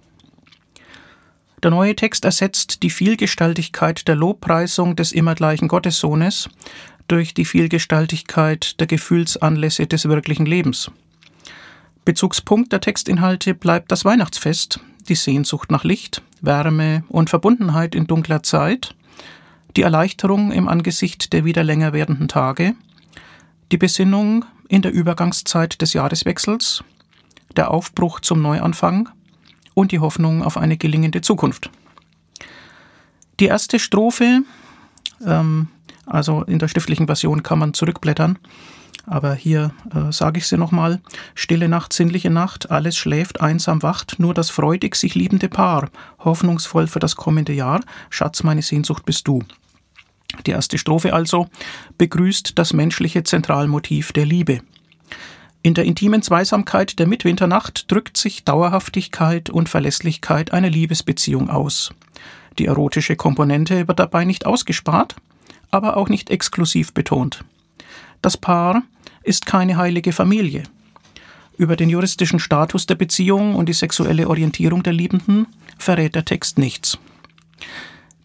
Der 1.64 1.72
neue 1.72 1.96
Text 1.96 2.26
ersetzt 2.26 2.84
die 2.84 2.90
Vielgestaltigkeit 2.90 4.06
der 4.10 4.16
Lobpreisung 4.16 4.98
des 4.98 5.14
immer 5.14 5.34
gleichen 5.34 5.70
Gottessohnes 5.70 6.50
durch 7.08 7.34
die 7.34 7.46
Vielgestaltigkeit 7.46 8.82
der 8.82 8.88
Gefühlsanlässe 8.88 9.88
des 9.88 10.10
wirklichen 10.10 10.46
Lebens. 10.46 10.92
Bezugspunkt 12.04 12.74
der 12.74 12.82
Textinhalte 12.82 13.54
bleibt 13.54 13.94
das 13.94 14.04
Weihnachtsfest, 14.04 14.82
die 15.08 15.16
Sehnsucht 15.16 15.72
nach 15.72 15.86
Licht, 15.86 16.22
Wärme 16.42 17.06
und 17.08 17.30
Verbundenheit 17.30 17.96
in 17.96 18.08
dunkler 18.08 18.44
Zeit, 18.44 18.94
die 19.78 19.84
Erleichterung 19.84 20.52
im 20.52 20.68
Angesicht 20.68 21.32
der 21.32 21.46
wieder 21.46 21.64
länger 21.64 21.94
werdenden 21.94 22.28
Tage, 22.28 22.76
die 23.72 23.78
Besinnung 23.78 24.44
in 24.68 24.82
der 24.82 24.92
Übergangszeit 24.92 25.82
des 25.82 25.94
Jahreswechsels, 25.94 26.84
der 27.56 27.72
Aufbruch 27.72 28.20
zum 28.20 28.42
Neuanfang, 28.42 29.08
und 29.74 29.92
die 29.92 30.00
Hoffnung 30.00 30.44
auf 30.44 30.58
eine 30.58 30.78
gelingende 30.78 31.22
Zukunft. 31.22 31.70
Die 33.40 33.46
erste 33.46 33.80
Strophe, 33.80 34.44
ähm, 35.26 35.68
also 36.06 36.44
in 36.44 36.60
der 36.60 36.68
schriftlichen 36.68 37.08
Version 37.08 37.44
kann 37.44 37.60
man 37.60 37.74
zurückblättern, 37.74 38.38
aber 39.06 39.34
hier 39.34 39.74
äh, 39.94 40.12
sage 40.12 40.40
ich 40.40 40.48
sie 40.48 40.58
nochmal. 40.58 41.02
Stille 41.36 41.68
Nacht, 41.68 41.94
sinnliche 41.94 42.30
Nacht, 42.30 42.72
alles 42.72 42.96
schläft, 42.96 43.42
einsam 43.42 43.82
wacht, 43.84 44.20
nur 44.20 44.34
das 44.34 44.50
freudig 44.50 44.96
sich 44.96 45.16
liebende 45.16 45.50
Paar, 45.50 45.90
hoffnungsvoll 46.20 46.88
für 46.88 47.00
das 47.00 47.16
kommende 47.16 47.54
Jahr, 47.54 47.82
Schatz, 48.10 48.44
meine 48.44 48.62
Sehnsucht 48.62 49.06
bist 49.06 49.28
du. 49.28 49.44
Die 50.46 50.52
erste 50.52 50.78
Strophe 50.78 51.14
also 51.14 51.48
begrüßt 51.98 52.58
das 52.58 52.74
menschliche 52.74 53.24
Zentralmotiv 53.24 54.14
der 54.14 54.26
Liebe. 54.26 54.62
In 55.66 55.74
der 55.74 55.86
intimen 55.86 56.22
Zweisamkeit 56.22 57.00
der 57.00 57.08
Mitwinternacht 57.08 57.90
drückt 57.90 58.18
sich 58.18 58.44
Dauerhaftigkeit 58.44 59.50
und 59.50 59.70
Verlässlichkeit 59.70 60.52
einer 60.52 60.70
Liebesbeziehung 60.70 61.50
aus. 61.50 61.94
Die 62.60 62.66
erotische 62.66 63.16
Komponente 63.16 63.88
wird 63.88 63.98
dabei 63.98 64.26
nicht 64.26 64.46
ausgespart, 64.46 65.16
aber 65.72 65.96
auch 65.96 66.10
nicht 66.10 66.30
exklusiv 66.30 66.94
betont. 66.94 67.46
Das 68.22 68.36
Paar 68.36 68.84
ist 69.24 69.46
keine 69.46 69.78
heilige 69.78 70.12
Familie. 70.12 70.64
Über 71.58 71.78
den 71.78 71.90
juristischen 71.90 72.40
Status 72.40 72.86
der 72.86 72.96
Beziehung 72.96 73.56
und 73.56 73.70
die 73.70 73.74
sexuelle 73.74 74.28
Orientierung 74.28 74.84
der 74.84 74.92
Liebenden 74.92 75.48
verrät 75.78 76.14
der 76.14 76.26
Text 76.26 76.58
nichts. 76.58 76.98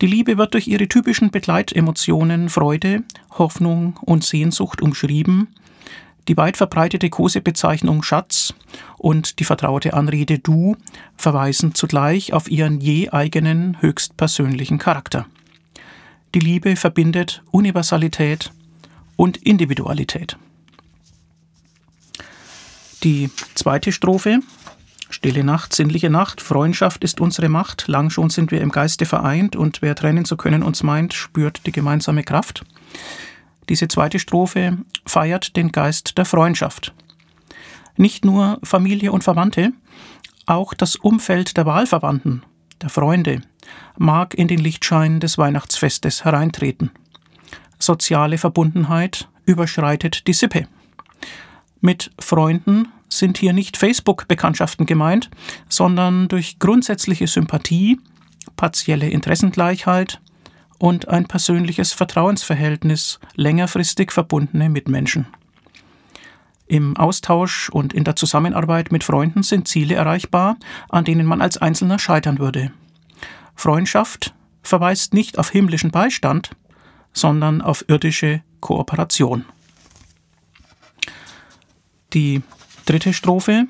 Die 0.01 0.09
Liebe 0.09 0.39
wird 0.39 0.55
durch 0.55 0.67
ihre 0.67 0.89
typischen 0.89 1.31
Begleitemotionen 1.31 2.49
Freude, 2.49 3.05
Hoffnung 3.31 3.97
und 4.03 4.25
Sehnsucht 4.25 4.83
umschrieben 4.83 5.47
die 6.29 6.37
weit 6.37 6.57
verbreitete 6.57 7.11
Kosebezeichnung 7.11 8.03
Schatz 8.03 8.55
und 8.99 9.41
die 9.41 9.45
vertraute 9.45 9.95
Anrede 9.95 10.39
Du 10.39 10.77
verweisen 11.17 11.75
zugleich 11.75 12.33
auf 12.33 12.51
ihren 12.51 12.81
je 12.81 13.11
eigenen 13.11 13.81
höchstpersönlichen 13.81 14.79
Charakter. 14.79 15.27
Die 16.35 16.41
Liebe 16.41 16.77
verbindet 16.77 17.43
Universalität 17.51 18.53
und 19.17 19.39
Individualität. 19.39 20.37
Die 23.03 23.31
zweite 23.55 23.93
Strophe 23.93 24.41
Stille 25.11 25.43
Nacht, 25.43 25.75
sinnliche 25.75 26.11
Nacht, 26.11 26.43
Freundschaft 26.43 27.03
ist 27.03 27.19
unsere 27.21 27.49
Macht, 27.49 27.89
lang 27.89 28.11
schon 28.11 28.29
sind 28.29 28.51
wir 28.51 28.61
im 28.61 28.71
Geiste 28.71 29.07
vereint 29.07 29.57
und 29.57 29.81
wer 29.81 29.95
trennen 29.95 30.27
zu 30.27 30.37
können 30.37 30.63
uns 30.63 30.83
meint, 30.83 31.15
spürt 31.15 31.63
die 31.65 31.73
gemeinsame 31.73 32.25
Kraft. 32.25 32.65
Diese 33.69 33.89
zweite 33.89 34.19
Strophe 34.19 34.79
feiert 35.05 35.57
den 35.57 35.73
Geist 35.73 36.17
der 36.17 36.25
Freundschaft. 36.25 36.95
Nicht 37.97 38.25
nur 38.25 38.59
Familie 38.63 39.13
und 39.13 39.25
Verwandte, 39.25 39.73
auch 40.47 40.73
das 40.73 40.97
Umfeld 40.97 41.57
der 41.57 41.67
Wahlverwandten, 41.67 42.43
der 42.81 42.89
Freunde, 42.89 43.43
mag 43.99 44.35
in 44.35 44.49
den 44.49 44.61
Lichtschein 44.61 45.21
des 45.21 45.37
Weihnachtsfestes 45.37 46.25
hereintreten. 46.25 46.91
Soziale 47.79 48.39
Verbundenheit 48.39 49.29
überschreitet 49.45 50.27
die 50.27 50.33
Sippe. 50.33 50.67
Mit 51.81 52.11
Freunden 52.19 52.89
sind 53.09 53.39
hier 53.39 53.53
nicht 53.53 53.77
Facebook-Bekanntschaften 53.77 54.87
gemeint, 54.87 55.31
sondern 55.69 56.29
durch 56.29 56.59
grundsätzliche 56.59 57.27
Sympathie, 57.27 58.01
partielle 58.57 59.09
Interessengleichheit 59.09 60.21
und 60.79 61.09
ein 61.09 61.27
persönliches 61.27 61.93
Vertrauensverhältnis 61.93 63.19
längerfristig 63.35 64.13
verbundene 64.13 64.69
Mitmenschen. 64.69 65.27
Im 66.67 66.97
Austausch 66.97 67.71
und 67.71 67.93
in 67.93 68.05
der 68.05 68.17
Zusammenarbeit 68.17 68.93
mit 68.93 69.03
Freunden 69.03 69.43
sind 69.43 69.69
Ziele 69.69 69.95
erreichbar, 69.95 70.57
an 70.89 71.05
denen 71.05 71.27
man 71.27 71.41
als 71.41 71.57
Einzelner 71.57 71.99
scheitern 71.99 72.39
würde. 72.39 72.73
Freundschaft 73.55 74.35
verweist 74.63 75.15
nicht 75.15 75.39
auf 75.39 75.51
himmlischen 75.51 75.91
Beistand, 75.91 76.51
sondern 77.13 77.63
auf 77.63 77.85
irdische 77.89 78.43
Kooperation. 78.61 79.47
Die 82.13 82.43
dritte 82.85 83.13
Strophe 83.13 83.67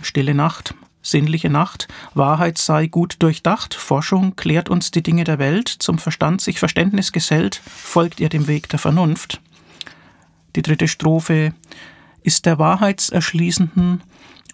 Stille 0.00 0.34
Nacht, 0.34 0.74
sinnliche 1.02 1.50
Nacht, 1.50 1.88
Wahrheit 2.14 2.58
sei 2.58 2.86
gut 2.86 3.16
durchdacht, 3.18 3.74
Forschung 3.74 4.36
klärt 4.36 4.70
uns 4.70 4.90
die 4.90 5.02
Dinge 5.02 5.24
der 5.24 5.38
Welt, 5.38 5.68
zum 5.68 5.98
Verstand 5.98 6.40
sich 6.40 6.58
Verständnis 6.58 7.12
gesellt, 7.12 7.60
folgt 7.66 8.20
ihr 8.20 8.28
dem 8.28 8.46
Weg 8.46 8.68
der 8.68 8.78
Vernunft. 8.78 9.40
Die 10.56 10.62
dritte 10.62 10.88
Strophe 10.88 11.54
ist 12.22 12.46
der 12.46 12.58
wahrheitserschließenden 12.58 14.02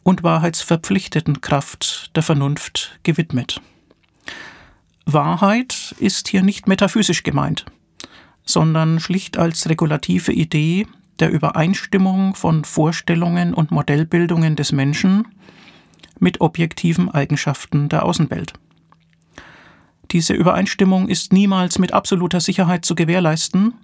und 0.02 0.23
wahrheitsverpflichteten 0.23 1.40
Kraft 1.40 2.11
der 2.17 2.23
Vernunft 2.23 2.99
gewidmet. 3.02 3.61
Wahrheit 5.05 5.95
ist 5.99 6.28
hier 6.28 6.43
nicht 6.43 6.67
metaphysisch 6.67 7.23
gemeint, 7.23 7.67
sondern 8.45 9.00
schlicht 9.00 9.38
als 9.38 9.69
regulative 9.69 10.33
Idee 10.33 10.87
der 11.19 11.31
Übereinstimmung 11.31 12.35
von 12.35 12.64
Vorstellungen 12.64 13.55
und 13.55 13.71
Modellbildungen 13.71 14.57
des 14.57 14.73
Menschen 14.73 15.26
mit 16.21 16.41
objektiven 16.41 17.11
Eigenschaften 17.11 17.89
der 17.89 18.05
Außenwelt. 18.05 18.55
Diese 20.11 20.33
Übereinstimmung 20.33 21.09
ist 21.09 21.33
niemals 21.33 21.79
mit 21.79 21.93
absoluter 21.93 22.41
Sicherheit 22.41 22.85
zu 22.85 22.95
gewährleisten, 22.95 23.75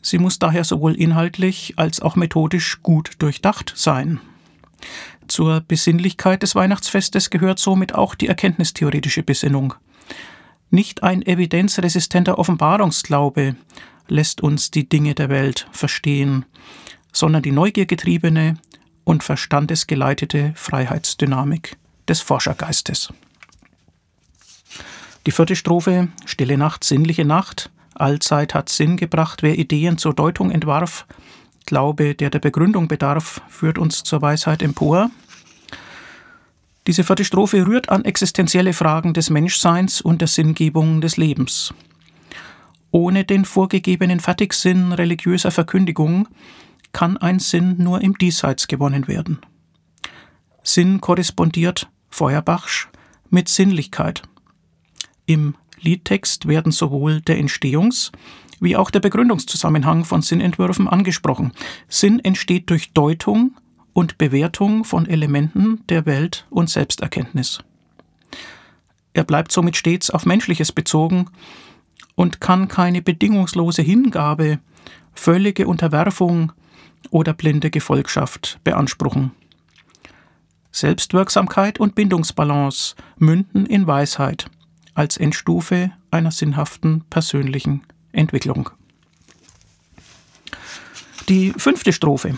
Sie 0.00 0.18
muss 0.18 0.38
daher 0.38 0.64
sowohl 0.64 0.94
inhaltlich 0.94 1.74
als 1.76 2.00
auch 2.00 2.16
methodisch 2.16 2.82
gut 2.82 3.12
durchdacht 3.18 3.72
sein. 3.76 4.20
Zur 5.26 5.60
Besinnlichkeit 5.60 6.42
des 6.42 6.54
Weihnachtsfestes 6.54 7.30
gehört 7.30 7.58
somit 7.58 7.94
auch 7.94 8.14
die 8.14 8.28
erkenntnistheoretische 8.28 9.22
Besinnung. 9.22 9.74
Nicht 10.70 11.02
ein 11.02 11.22
evidenzresistenter 11.22 12.38
Offenbarungsglaube 12.38 13.56
lässt 14.06 14.40
uns 14.42 14.70
die 14.70 14.88
Dinge 14.88 15.14
der 15.14 15.28
Welt 15.28 15.68
verstehen, 15.72 16.46
sondern 17.12 17.42
die 17.42 17.52
neugiergetriebene 17.52 18.54
und 19.08 19.22
verstandesgeleitete 19.24 20.52
Freiheitsdynamik 20.54 21.78
des 22.06 22.20
Forschergeistes. 22.20 23.10
Die 25.24 25.30
vierte 25.30 25.56
Strophe 25.56 26.08
Stille 26.26 26.58
Nacht, 26.58 26.84
sinnliche 26.84 27.24
Nacht 27.24 27.70
Allzeit 27.94 28.52
hat 28.52 28.68
Sinn 28.68 28.98
gebracht, 28.98 29.42
wer 29.42 29.58
Ideen 29.58 29.96
zur 29.96 30.12
Deutung 30.12 30.50
entwarf. 30.50 31.06
Glaube, 31.64 32.14
der 32.14 32.28
der 32.28 32.38
Begründung 32.38 32.86
bedarf, 32.86 33.40
führt 33.48 33.78
uns 33.78 34.02
zur 34.02 34.20
Weisheit 34.20 34.62
empor. 34.62 35.10
Diese 36.86 37.02
vierte 37.02 37.24
Strophe 37.24 37.66
rührt 37.66 37.88
an 37.88 38.04
existenzielle 38.04 38.74
Fragen 38.74 39.14
des 39.14 39.30
Menschseins 39.30 40.02
und 40.02 40.20
der 40.20 40.28
Sinngebung 40.28 41.00
des 41.00 41.16
Lebens. 41.16 41.72
Ohne 42.90 43.24
den 43.24 43.46
vorgegebenen 43.46 44.20
Fertigsinn 44.20 44.92
religiöser 44.92 45.50
Verkündigung 45.50 46.28
kann 46.92 47.16
ein 47.16 47.38
Sinn 47.38 47.76
nur 47.78 48.00
im 48.00 48.16
Diesseits 48.16 48.68
gewonnen 48.68 49.08
werden. 49.08 49.38
Sinn 50.62 51.00
korrespondiert 51.00 51.88
Feuerbachsch 52.10 52.88
mit 53.30 53.48
Sinnlichkeit. 53.48 54.22
Im 55.26 55.54
Liedtext 55.80 56.48
werden 56.48 56.72
sowohl 56.72 57.20
der 57.20 57.38
Entstehungs- 57.38 58.12
wie 58.60 58.76
auch 58.76 58.90
der 58.90 59.00
Begründungszusammenhang 59.00 60.04
von 60.04 60.22
Sinnentwürfen 60.22 60.88
angesprochen. 60.88 61.52
Sinn 61.88 62.18
entsteht 62.20 62.70
durch 62.70 62.92
Deutung 62.92 63.54
und 63.92 64.18
Bewertung 64.18 64.84
von 64.84 65.06
Elementen 65.06 65.84
der 65.88 66.06
Welt- 66.06 66.46
und 66.50 66.70
Selbsterkenntnis. 66.70 67.60
Er 69.12 69.24
bleibt 69.24 69.52
somit 69.52 69.76
stets 69.76 70.10
auf 70.10 70.26
Menschliches 70.26 70.72
bezogen 70.72 71.30
und 72.14 72.40
kann 72.40 72.68
keine 72.68 73.02
bedingungslose 73.02 73.82
Hingabe, 73.82 74.58
völlige 75.14 75.66
Unterwerfung 75.66 76.52
oder 77.10 77.34
blinde 77.34 77.70
Gefolgschaft 77.70 78.60
beanspruchen. 78.64 79.32
Selbstwirksamkeit 80.72 81.80
und 81.80 81.94
Bindungsbalance 81.94 82.94
münden 83.16 83.66
in 83.66 83.86
Weisheit 83.86 84.50
als 84.94 85.16
Endstufe 85.16 85.92
einer 86.10 86.30
sinnhaften 86.30 87.04
persönlichen 87.08 87.82
Entwicklung. 88.12 88.70
Die 91.28 91.52
fünfte 91.56 91.92
Strophe. 91.92 92.36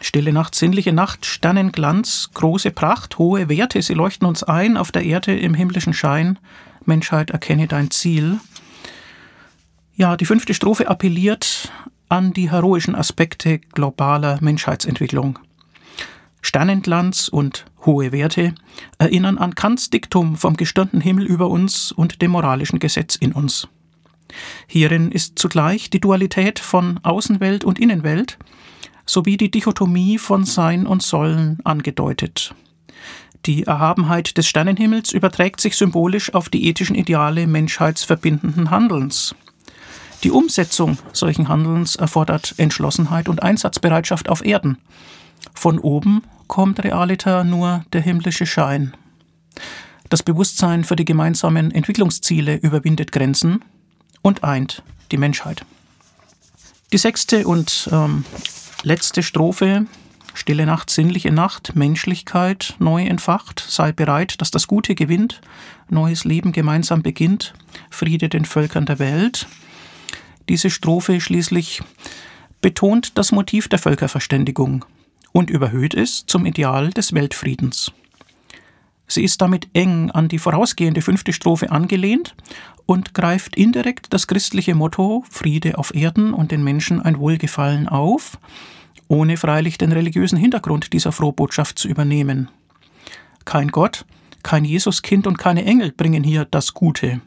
Stille 0.00 0.32
Nacht, 0.32 0.54
sinnliche 0.54 0.92
Nacht, 0.92 1.24
Sternenglanz, 1.24 2.30
große 2.34 2.72
Pracht, 2.72 3.16
hohe 3.18 3.48
Werte, 3.48 3.80
sie 3.80 3.94
leuchten 3.94 4.26
uns 4.26 4.42
ein 4.42 4.76
auf 4.76 4.92
der 4.92 5.04
Erde 5.04 5.38
im 5.38 5.54
himmlischen 5.54 5.94
Schein. 5.94 6.38
Menschheit, 6.84 7.30
erkenne 7.30 7.68
dein 7.68 7.90
Ziel. 7.90 8.38
Ja, 9.94 10.16
die 10.16 10.26
fünfte 10.26 10.52
Strophe 10.52 10.88
appelliert 10.88 11.72
an 12.08 12.32
die 12.32 12.50
heroischen 12.50 12.94
Aspekte 12.94 13.58
globaler 13.58 14.38
Menschheitsentwicklung. 14.40 15.38
Sternenglanz 16.42 17.28
und 17.28 17.64
hohe 17.86 18.12
Werte 18.12 18.54
erinnern 18.98 19.38
an 19.38 19.54
Kants 19.54 19.90
Diktum 19.90 20.36
vom 20.36 20.56
gestirnten 20.56 21.00
Himmel 21.00 21.26
über 21.26 21.48
uns 21.48 21.90
und 21.92 22.20
dem 22.20 22.32
moralischen 22.32 22.78
Gesetz 22.78 23.16
in 23.16 23.32
uns. 23.32 23.68
Hierin 24.66 25.10
ist 25.10 25.38
zugleich 25.38 25.90
die 25.90 26.00
Dualität 26.00 26.58
von 26.58 27.00
Außenwelt 27.02 27.64
und 27.64 27.78
Innenwelt 27.78 28.38
sowie 29.06 29.36
die 29.36 29.50
Dichotomie 29.50 30.18
von 30.18 30.44
Sein 30.44 30.86
und 30.86 31.02
Sollen 31.02 31.58
angedeutet. 31.64 32.54
Die 33.46 33.64
Erhabenheit 33.64 34.38
des 34.38 34.46
Sternenhimmels 34.46 35.12
überträgt 35.12 35.60
sich 35.60 35.76
symbolisch 35.76 36.32
auf 36.32 36.48
die 36.48 36.66
ethischen 36.66 36.96
Ideale 36.96 37.46
menschheitsverbindenden 37.46 38.70
Handelns. 38.70 39.34
Die 40.24 40.30
Umsetzung 40.30 40.96
solchen 41.12 41.48
Handelns 41.48 41.96
erfordert 41.96 42.54
Entschlossenheit 42.56 43.28
und 43.28 43.42
Einsatzbereitschaft 43.42 44.30
auf 44.30 44.42
Erden. 44.42 44.78
Von 45.54 45.78
oben 45.78 46.22
kommt 46.46 46.82
realiter 46.82 47.44
nur 47.44 47.84
der 47.92 48.00
himmlische 48.00 48.46
Schein. 48.46 48.94
Das 50.08 50.22
Bewusstsein 50.22 50.84
für 50.84 50.96
die 50.96 51.04
gemeinsamen 51.04 51.70
Entwicklungsziele 51.70 52.56
überwindet 52.56 53.12
Grenzen 53.12 53.62
und 54.22 54.42
eint 54.42 54.82
die 55.12 55.18
Menschheit. 55.18 55.66
Die 56.92 56.98
sechste 56.98 57.46
und 57.46 57.90
ähm, 57.92 58.24
letzte 58.82 59.22
Strophe 59.22 59.86
Stille 60.32 60.64
Nacht, 60.66 60.88
sinnliche 60.88 61.32
Nacht, 61.32 61.76
Menschlichkeit 61.76 62.74
neu 62.78 63.04
entfacht, 63.04 63.64
sei 63.68 63.92
bereit, 63.92 64.40
dass 64.40 64.50
das 64.50 64.66
Gute 64.66 64.94
gewinnt, 64.94 65.42
neues 65.90 66.24
Leben 66.24 66.52
gemeinsam 66.52 67.02
beginnt, 67.02 67.52
Friede 67.90 68.28
den 68.28 68.44
Völkern 68.44 68.86
der 68.86 68.98
Welt. 68.98 69.46
Diese 70.48 70.70
Strophe 70.70 71.20
schließlich 71.20 71.82
betont 72.60 73.18
das 73.18 73.32
Motiv 73.32 73.68
der 73.68 73.78
Völkerverständigung, 73.78 74.84
und 75.34 75.50
überhöht 75.50 75.94
es 75.94 76.26
zum 76.26 76.46
Ideal 76.46 76.90
des 76.90 77.12
Weltfriedens. 77.12 77.92
Sie 79.06 79.24
ist 79.24 79.42
damit 79.42 79.68
eng 79.74 80.10
an 80.12 80.28
die 80.28 80.38
vorausgehende 80.38 81.02
fünfte 81.02 81.32
Strophe 81.32 81.70
angelehnt 81.70 82.34
und 82.86 83.14
greift 83.14 83.56
indirekt 83.56 84.12
das 84.12 84.26
christliche 84.26 84.74
Motto 84.74 85.24
Friede 85.28 85.76
auf 85.76 85.94
Erden 85.94 86.32
und 86.32 86.52
den 86.52 86.62
Menschen 86.62 87.02
ein 87.02 87.18
Wohlgefallen 87.18 87.88
auf, 87.88 88.38
ohne 89.08 89.36
freilich 89.36 89.76
den 89.76 89.92
religiösen 89.92 90.38
Hintergrund 90.38 90.92
dieser 90.92 91.12
Frohbotschaft 91.12 91.78
zu 91.78 91.88
übernehmen. 91.88 92.48
Kein 93.44 93.68
Gott, 93.68 94.06
kein 94.42 94.64
Jesuskind 94.64 95.26
und 95.26 95.36
keine 95.36 95.64
Engel 95.64 95.92
bringen 95.92 96.22
hier 96.22 96.44
das 96.44 96.74
Gute. 96.74 97.20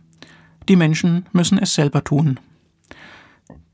Die 0.69 0.75
Menschen 0.75 1.25
müssen 1.31 1.59
es 1.59 1.73
selber 1.73 2.03
tun. 2.03 2.39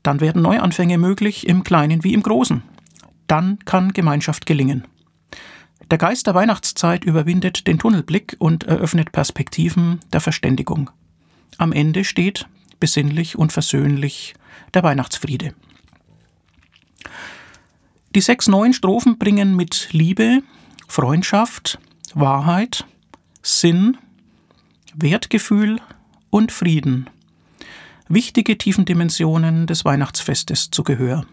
Dann 0.04 0.20
werden 0.20 0.42
Neuanfänge 0.42 0.98
möglich 0.98 1.48
im 1.48 1.64
Kleinen 1.64 2.04
wie 2.04 2.14
im 2.14 2.22
Großen 2.22 2.62
dann 3.26 3.58
kann 3.64 3.92
Gemeinschaft 3.92 4.46
gelingen. 4.46 4.86
Der 5.90 5.98
Geist 5.98 6.26
der 6.26 6.34
Weihnachtszeit 6.34 7.04
überwindet 7.04 7.66
den 7.66 7.78
Tunnelblick 7.78 8.36
und 8.38 8.64
eröffnet 8.64 9.12
Perspektiven 9.12 10.00
der 10.12 10.20
Verständigung. 10.20 10.90
Am 11.58 11.72
Ende 11.72 12.04
steht, 12.04 12.46
besinnlich 12.80 13.36
und 13.36 13.52
versöhnlich, 13.52 14.34
der 14.72 14.82
Weihnachtsfriede. 14.82 15.54
Die 18.14 18.20
sechs 18.20 18.48
neuen 18.48 18.72
Strophen 18.72 19.18
bringen 19.18 19.56
mit 19.56 19.88
Liebe, 19.92 20.42
Freundschaft, 20.88 21.78
Wahrheit, 22.14 22.84
Sinn, 23.42 23.96
Wertgefühl 24.94 25.80
und 26.30 26.52
Frieden 26.52 27.10
wichtige 28.08 28.58
Tiefendimensionen 28.58 29.66
des 29.66 29.84
Weihnachtsfestes 29.84 30.70
zu 30.70 30.84
Gehör. 30.84 31.24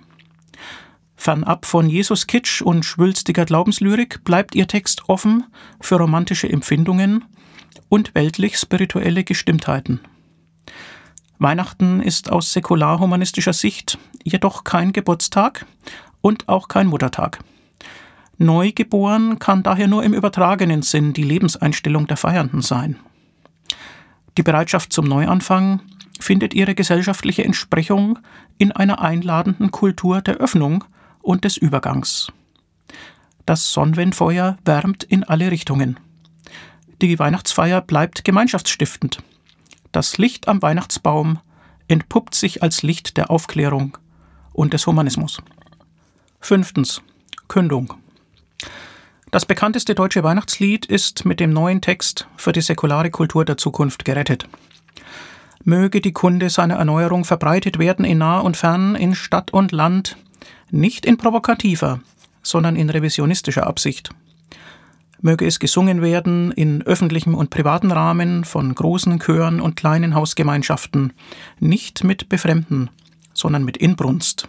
Fernab 1.15 1.65
von 1.65 1.88
Jesus-Kitsch 1.88 2.62
und 2.62 2.84
schwülstiger 2.84 3.45
Glaubenslyrik 3.45 4.23
bleibt 4.23 4.55
ihr 4.55 4.67
Text 4.67 5.07
offen 5.07 5.43
für 5.79 5.97
romantische 5.97 6.49
Empfindungen 6.49 7.25
und 7.89 8.15
weltlich-spirituelle 8.15 9.23
Gestimmtheiten. 9.23 9.99
Weihnachten 11.38 12.01
ist 12.01 12.31
aus 12.31 12.53
säkular-humanistischer 12.53 13.53
Sicht 13.53 13.97
jedoch 14.23 14.63
kein 14.63 14.93
Geburtstag 14.93 15.65
und 16.21 16.47
auch 16.49 16.67
kein 16.67 16.88
Muttertag. 16.88 17.39
Neugeboren 18.38 19.38
kann 19.38 19.62
daher 19.62 19.88
nur 19.88 20.03
im 20.03 20.13
übertragenen 20.13 20.81
Sinn 20.81 21.13
die 21.13 21.23
Lebenseinstellung 21.23 22.07
der 22.07 22.17
Feiernden 22.17 22.62
sein. 22.62 22.95
Die 24.38 24.43
Bereitschaft 24.43 24.93
zum 24.93 25.05
Neuanfang 25.05 25.81
findet 26.21 26.53
ihre 26.53 26.75
gesellschaftliche 26.75 27.43
Entsprechung 27.43 28.19
in 28.57 28.71
einer 28.71 29.01
einladenden 29.01 29.71
Kultur 29.71 30.21
der 30.21 30.36
Öffnung 30.36 30.84
und 31.21 31.43
des 31.43 31.57
Übergangs. 31.57 32.31
Das 33.45 33.73
Sonnenwendfeuer 33.73 34.57
wärmt 34.63 35.03
in 35.03 35.23
alle 35.23 35.51
Richtungen. 35.51 35.99
Die 37.01 37.17
Weihnachtsfeier 37.17 37.81
bleibt 37.81 38.23
gemeinschaftsstiftend. 38.23 39.23
Das 39.91 40.17
Licht 40.17 40.47
am 40.47 40.62
Weihnachtsbaum 40.62 41.39
entpuppt 41.88 42.36
sich 42.36 42.63
als 42.63 42.84
Licht 42.84 43.17
der 43.17 43.31
Aufklärung 43.31 43.97
und 44.53 44.73
des 44.73 44.88
Humanismus. 44.88 45.41
Fünftens. 46.39 47.01
Kündung. 47.47 47.93
Das 49.31 49.45
bekannteste 49.45 49.95
deutsche 49.95 50.23
Weihnachtslied 50.23 50.86
ist 50.86 51.25
mit 51.25 51.39
dem 51.39 51.51
neuen 51.51 51.81
Text 51.81 52.27
für 52.38 52.51
die 52.51 52.62
säkulare 52.62 53.10
Kultur 53.10 53.43
der 53.43 53.57
Zukunft 53.57 54.05
gerettet 54.05 54.47
möge 55.63 56.02
die 56.02 56.12
Kunde 56.12 56.50
seiner 56.50 56.76
Erneuerung 56.76 57.26
verbreitet 57.26 57.80
werden 57.80 58.06
in 58.06 58.19
nah 58.19 58.39
und 58.39 58.58
fern, 58.58 58.95
in 58.95 59.15
Stadt 59.15 59.52
und 59.52 59.71
Land, 59.71 60.17
nicht 60.69 61.06
in 61.06 61.17
provokativer, 61.17 62.00
sondern 62.43 62.76
in 62.76 62.89
revisionistischer 62.89 63.67
Absicht. 63.67 64.10
Möge 65.21 65.45
es 65.45 65.60
gesungen 65.60 66.02
werden 66.02 66.52
in 66.52 66.82
öffentlichem 66.82 67.36
und 67.36 67.52
privaten 67.52 67.91
Rahmen 67.91 68.43
von 68.43 68.74
großen 68.74 69.19
Chören 69.19 69.62
und 69.62 69.76
kleinen 69.76 70.15
Hausgemeinschaften, 70.15 71.13
nicht 71.60 72.04
mit 72.04 72.28
Befremden, 72.28 72.89
sondern 73.34 73.63
mit 73.63 73.78
Inbrunst. 73.78 74.47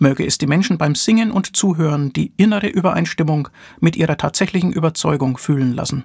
Möge 0.00 0.24
es 0.24 0.38
die 0.38 0.46
Menschen 0.46 0.78
beim 0.78 0.94
Singen 0.94 1.30
und 1.30 1.56
Zuhören 1.56 2.12
die 2.12 2.32
innere 2.38 2.68
Übereinstimmung 2.68 3.48
mit 3.80 3.96
ihrer 3.96 4.16
tatsächlichen 4.16 4.72
Überzeugung 4.72 5.36
fühlen 5.36 5.74
lassen. 5.74 6.04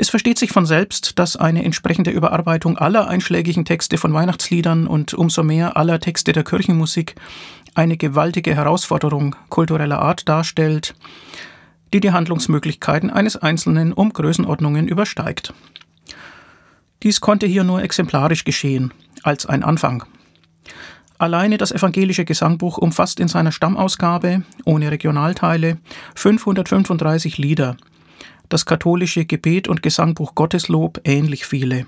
Es 0.00 0.10
versteht 0.10 0.38
sich 0.38 0.52
von 0.52 0.64
selbst, 0.64 1.18
dass 1.18 1.34
eine 1.34 1.64
entsprechende 1.64 2.12
Überarbeitung 2.12 2.78
aller 2.78 3.08
einschlägigen 3.08 3.64
Texte 3.64 3.98
von 3.98 4.14
Weihnachtsliedern 4.14 4.86
und 4.86 5.12
umso 5.12 5.42
mehr 5.42 5.76
aller 5.76 5.98
Texte 5.98 6.32
der 6.32 6.44
Kirchenmusik 6.44 7.16
eine 7.74 7.96
gewaltige 7.96 8.54
Herausforderung 8.54 9.34
kultureller 9.48 10.00
Art 10.00 10.28
darstellt, 10.28 10.94
die 11.92 11.98
die 11.98 12.12
Handlungsmöglichkeiten 12.12 13.10
eines 13.10 13.36
Einzelnen 13.36 13.92
um 13.92 14.12
Größenordnungen 14.12 14.86
übersteigt. 14.86 15.52
Dies 17.02 17.20
konnte 17.20 17.46
hier 17.46 17.64
nur 17.64 17.82
exemplarisch 17.82 18.44
geschehen, 18.44 18.94
als 19.24 19.46
ein 19.46 19.64
Anfang. 19.64 20.04
Alleine 21.18 21.58
das 21.58 21.72
evangelische 21.72 22.24
Gesangbuch 22.24 22.78
umfasst 22.78 23.18
in 23.18 23.26
seiner 23.26 23.50
Stammausgabe, 23.50 24.44
ohne 24.64 24.92
Regionalteile, 24.92 25.78
535 26.14 27.36
Lieder, 27.38 27.76
das 28.48 28.66
katholische 28.66 29.24
Gebet 29.24 29.68
und 29.68 29.82
Gesangbuch 29.82 30.34
Gotteslob 30.34 31.00
ähnlich 31.04 31.46
viele. 31.46 31.86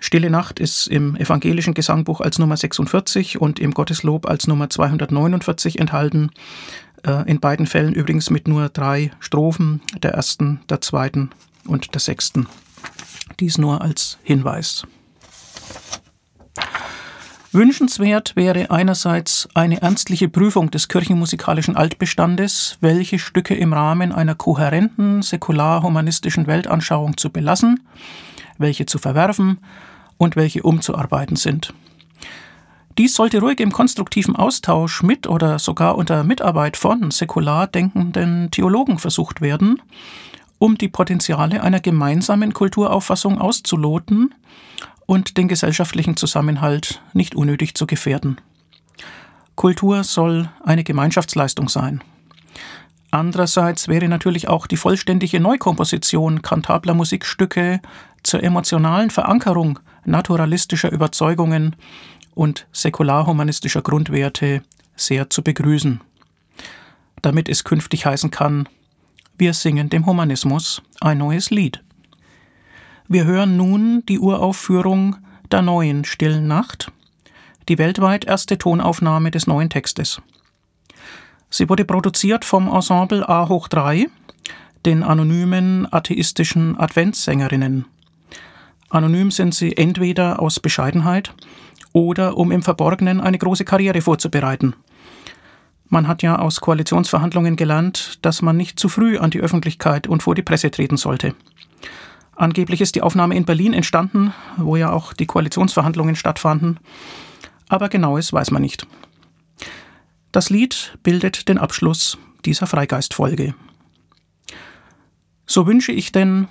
Stille 0.00 0.30
Nacht 0.30 0.60
ist 0.60 0.86
im 0.86 1.16
evangelischen 1.16 1.74
Gesangbuch 1.74 2.20
als 2.20 2.38
Nummer 2.38 2.56
46 2.56 3.40
und 3.40 3.58
im 3.58 3.72
Gotteslob 3.72 4.28
als 4.28 4.46
Nummer 4.46 4.70
249 4.70 5.80
enthalten. 5.80 6.30
Äh, 7.04 7.28
in 7.28 7.40
beiden 7.40 7.66
Fällen 7.66 7.94
übrigens 7.94 8.30
mit 8.30 8.46
nur 8.46 8.68
drei 8.68 9.10
Strophen, 9.18 9.80
der 10.02 10.12
ersten, 10.12 10.60
der 10.68 10.80
zweiten 10.80 11.30
und 11.66 11.94
der 11.94 12.00
sechsten. 12.00 12.46
Dies 13.40 13.58
nur 13.58 13.82
als 13.82 14.18
Hinweis. 14.22 14.86
Wünschenswert 17.50 18.36
wäre 18.36 18.70
einerseits 18.70 19.48
eine 19.54 19.80
ernstliche 19.80 20.28
Prüfung 20.28 20.70
des 20.70 20.88
kirchenmusikalischen 20.88 21.76
Altbestandes, 21.76 22.76
welche 22.82 23.18
Stücke 23.18 23.54
im 23.54 23.72
Rahmen 23.72 24.12
einer 24.12 24.34
kohärenten 24.34 25.22
säkular-humanistischen 25.22 26.46
Weltanschauung 26.46 27.16
zu 27.16 27.30
belassen, 27.30 27.80
welche 28.58 28.84
zu 28.84 28.98
verwerfen 28.98 29.60
und 30.18 30.36
welche 30.36 30.62
umzuarbeiten 30.62 31.36
sind. 31.36 31.72
Dies 32.98 33.14
sollte 33.14 33.40
ruhig 33.40 33.60
im 33.60 33.72
konstruktiven 33.72 34.36
Austausch 34.36 35.02
mit 35.02 35.26
oder 35.26 35.58
sogar 35.58 35.96
unter 35.96 36.24
Mitarbeit 36.24 36.76
von 36.76 37.10
säkular 37.10 37.66
denkenden 37.66 38.50
Theologen 38.50 38.98
versucht 38.98 39.40
werden, 39.40 39.80
um 40.58 40.76
die 40.76 40.88
Potenziale 40.88 41.62
einer 41.62 41.80
gemeinsamen 41.80 42.52
Kulturauffassung 42.52 43.40
auszuloten 43.40 44.34
und 45.08 45.38
den 45.38 45.48
gesellschaftlichen 45.48 46.18
Zusammenhalt 46.18 47.00
nicht 47.14 47.34
unnötig 47.34 47.74
zu 47.74 47.86
gefährden. 47.86 48.38
Kultur 49.56 50.04
soll 50.04 50.50
eine 50.62 50.84
Gemeinschaftsleistung 50.84 51.70
sein. 51.70 52.04
Andererseits 53.10 53.88
wäre 53.88 54.06
natürlich 54.06 54.48
auch 54.48 54.66
die 54.66 54.76
vollständige 54.76 55.40
Neukomposition 55.40 56.42
kantabler 56.42 56.92
Musikstücke 56.92 57.80
zur 58.22 58.44
emotionalen 58.44 59.08
Verankerung 59.08 59.80
naturalistischer 60.04 60.92
Überzeugungen 60.92 61.74
und 62.34 62.66
säkularhumanistischer 62.72 63.80
Grundwerte 63.80 64.62
sehr 64.94 65.30
zu 65.30 65.42
begrüßen. 65.42 66.02
Damit 67.22 67.48
es 67.48 67.64
künftig 67.64 68.04
heißen 68.04 68.30
kann, 68.30 68.68
wir 69.38 69.54
singen 69.54 69.88
dem 69.88 70.04
Humanismus 70.04 70.82
ein 71.00 71.16
neues 71.16 71.48
Lied. 71.48 71.82
Wir 73.10 73.24
hören 73.24 73.56
nun 73.56 74.02
die 74.06 74.18
Uraufführung 74.18 75.16
der 75.50 75.62
neuen 75.62 76.04
Stillen 76.04 76.46
Nacht, 76.46 76.92
die 77.66 77.78
weltweit 77.78 78.26
erste 78.26 78.58
Tonaufnahme 78.58 79.30
des 79.30 79.46
neuen 79.46 79.70
Textes. 79.70 80.20
Sie 81.48 81.70
wurde 81.70 81.86
produziert 81.86 82.44
vom 82.44 82.68
Ensemble 82.68 83.26
A 83.26 83.48
hoch 83.48 83.68
3, 83.68 84.08
den 84.84 85.02
anonymen 85.02 85.90
atheistischen 85.90 86.78
Adventssängerinnen. 86.78 87.86
Anonym 88.90 89.30
sind 89.30 89.54
sie 89.54 89.74
entweder 89.74 90.42
aus 90.42 90.60
Bescheidenheit 90.60 91.32
oder 91.94 92.36
um 92.36 92.52
im 92.52 92.60
Verborgenen 92.60 93.22
eine 93.22 93.38
große 93.38 93.64
Karriere 93.64 94.02
vorzubereiten. 94.02 94.74
Man 95.88 96.08
hat 96.08 96.22
ja 96.22 96.38
aus 96.38 96.60
Koalitionsverhandlungen 96.60 97.56
gelernt, 97.56 98.18
dass 98.20 98.42
man 98.42 98.58
nicht 98.58 98.78
zu 98.78 98.90
früh 98.90 99.16
an 99.16 99.30
die 99.30 99.40
Öffentlichkeit 99.40 100.06
und 100.06 100.22
vor 100.22 100.34
die 100.34 100.42
Presse 100.42 100.70
treten 100.70 100.98
sollte. 100.98 101.34
Angeblich 102.38 102.80
ist 102.80 102.94
die 102.94 103.02
Aufnahme 103.02 103.34
in 103.34 103.44
Berlin 103.44 103.72
entstanden, 103.72 104.32
wo 104.56 104.76
ja 104.76 104.92
auch 104.92 105.12
die 105.12 105.26
Koalitionsverhandlungen 105.26 106.14
stattfanden. 106.14 106.78
Aber 107.68 107.88
genaues 107.88 108.32
weiß 108.32 108.52
man 108.52 108.62
nicht. 108.62 108.86
Das 110.30 110.48
Lied 110.48 110.96
bildet 111.02 111.48
den 111.48 111.58
Abschluss 111.58 112.16
dieser 112.44 112.68
Freigeistfolge. 112.68 113.56
So 115.46 115.66
wünsche 115.66 115.90
ich 115.90 116.12
denn 116.12 116.46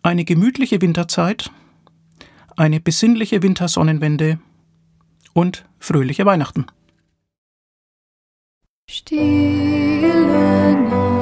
eine 0.00 0.24
gemütliche 0.24 0.80
Winterzeit, 0.80 1.50
eine 2.56 2.78
besinnliche 2.78 3.42
Wintersonnenwende 3.42 4.38
und 5.32 5.64
fröhliche 5.80 6.24
Weihnachten. 6.24 6.66
Stille 8.88 10.26
Nacht, 10.28 11.15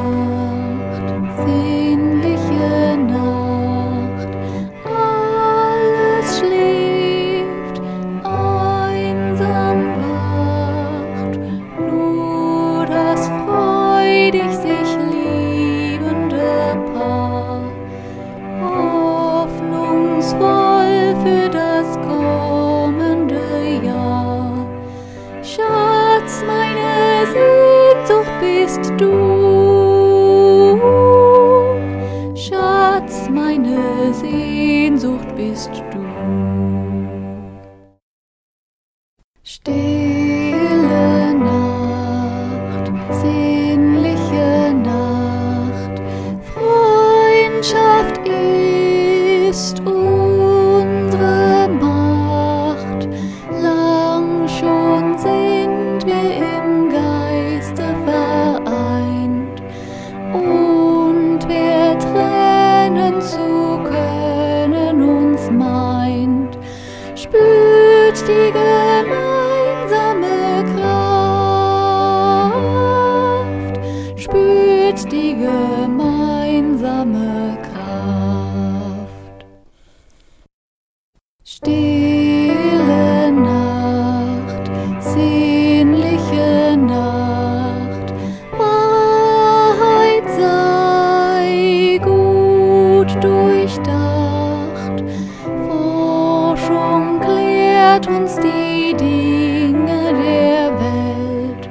lehrt 97.95 98.09
uns 98.09 98.37
die 98.37 98.95
Dinge 98.97 100.13
der 100.13 100.73
Welt 100.81 101.69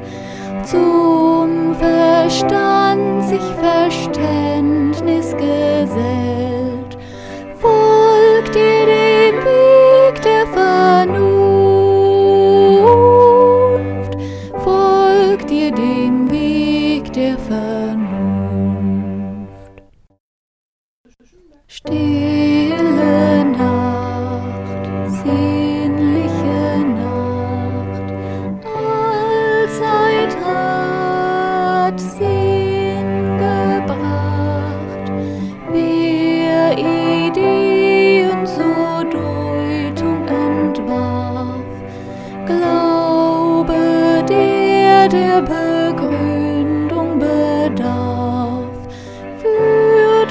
zum 0.65 1.75
Verstand. 1.75 2.72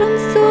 사랑 0.03 0.19
속 0.33 0.42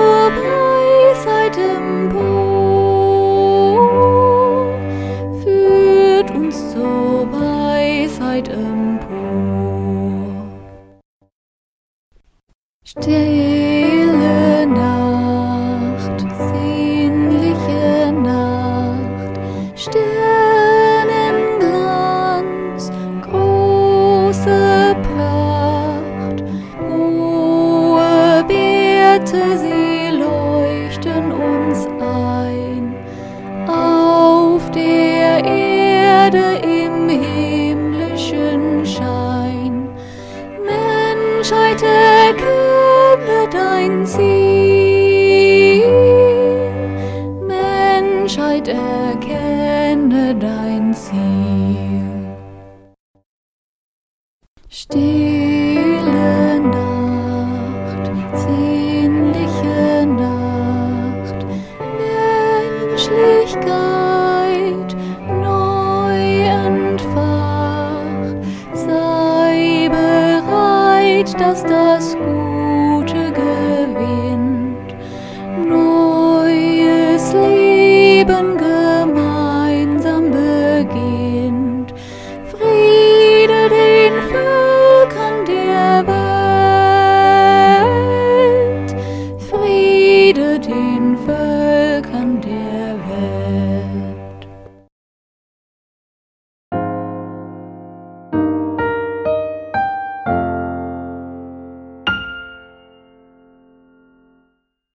Still. 54.70 55.71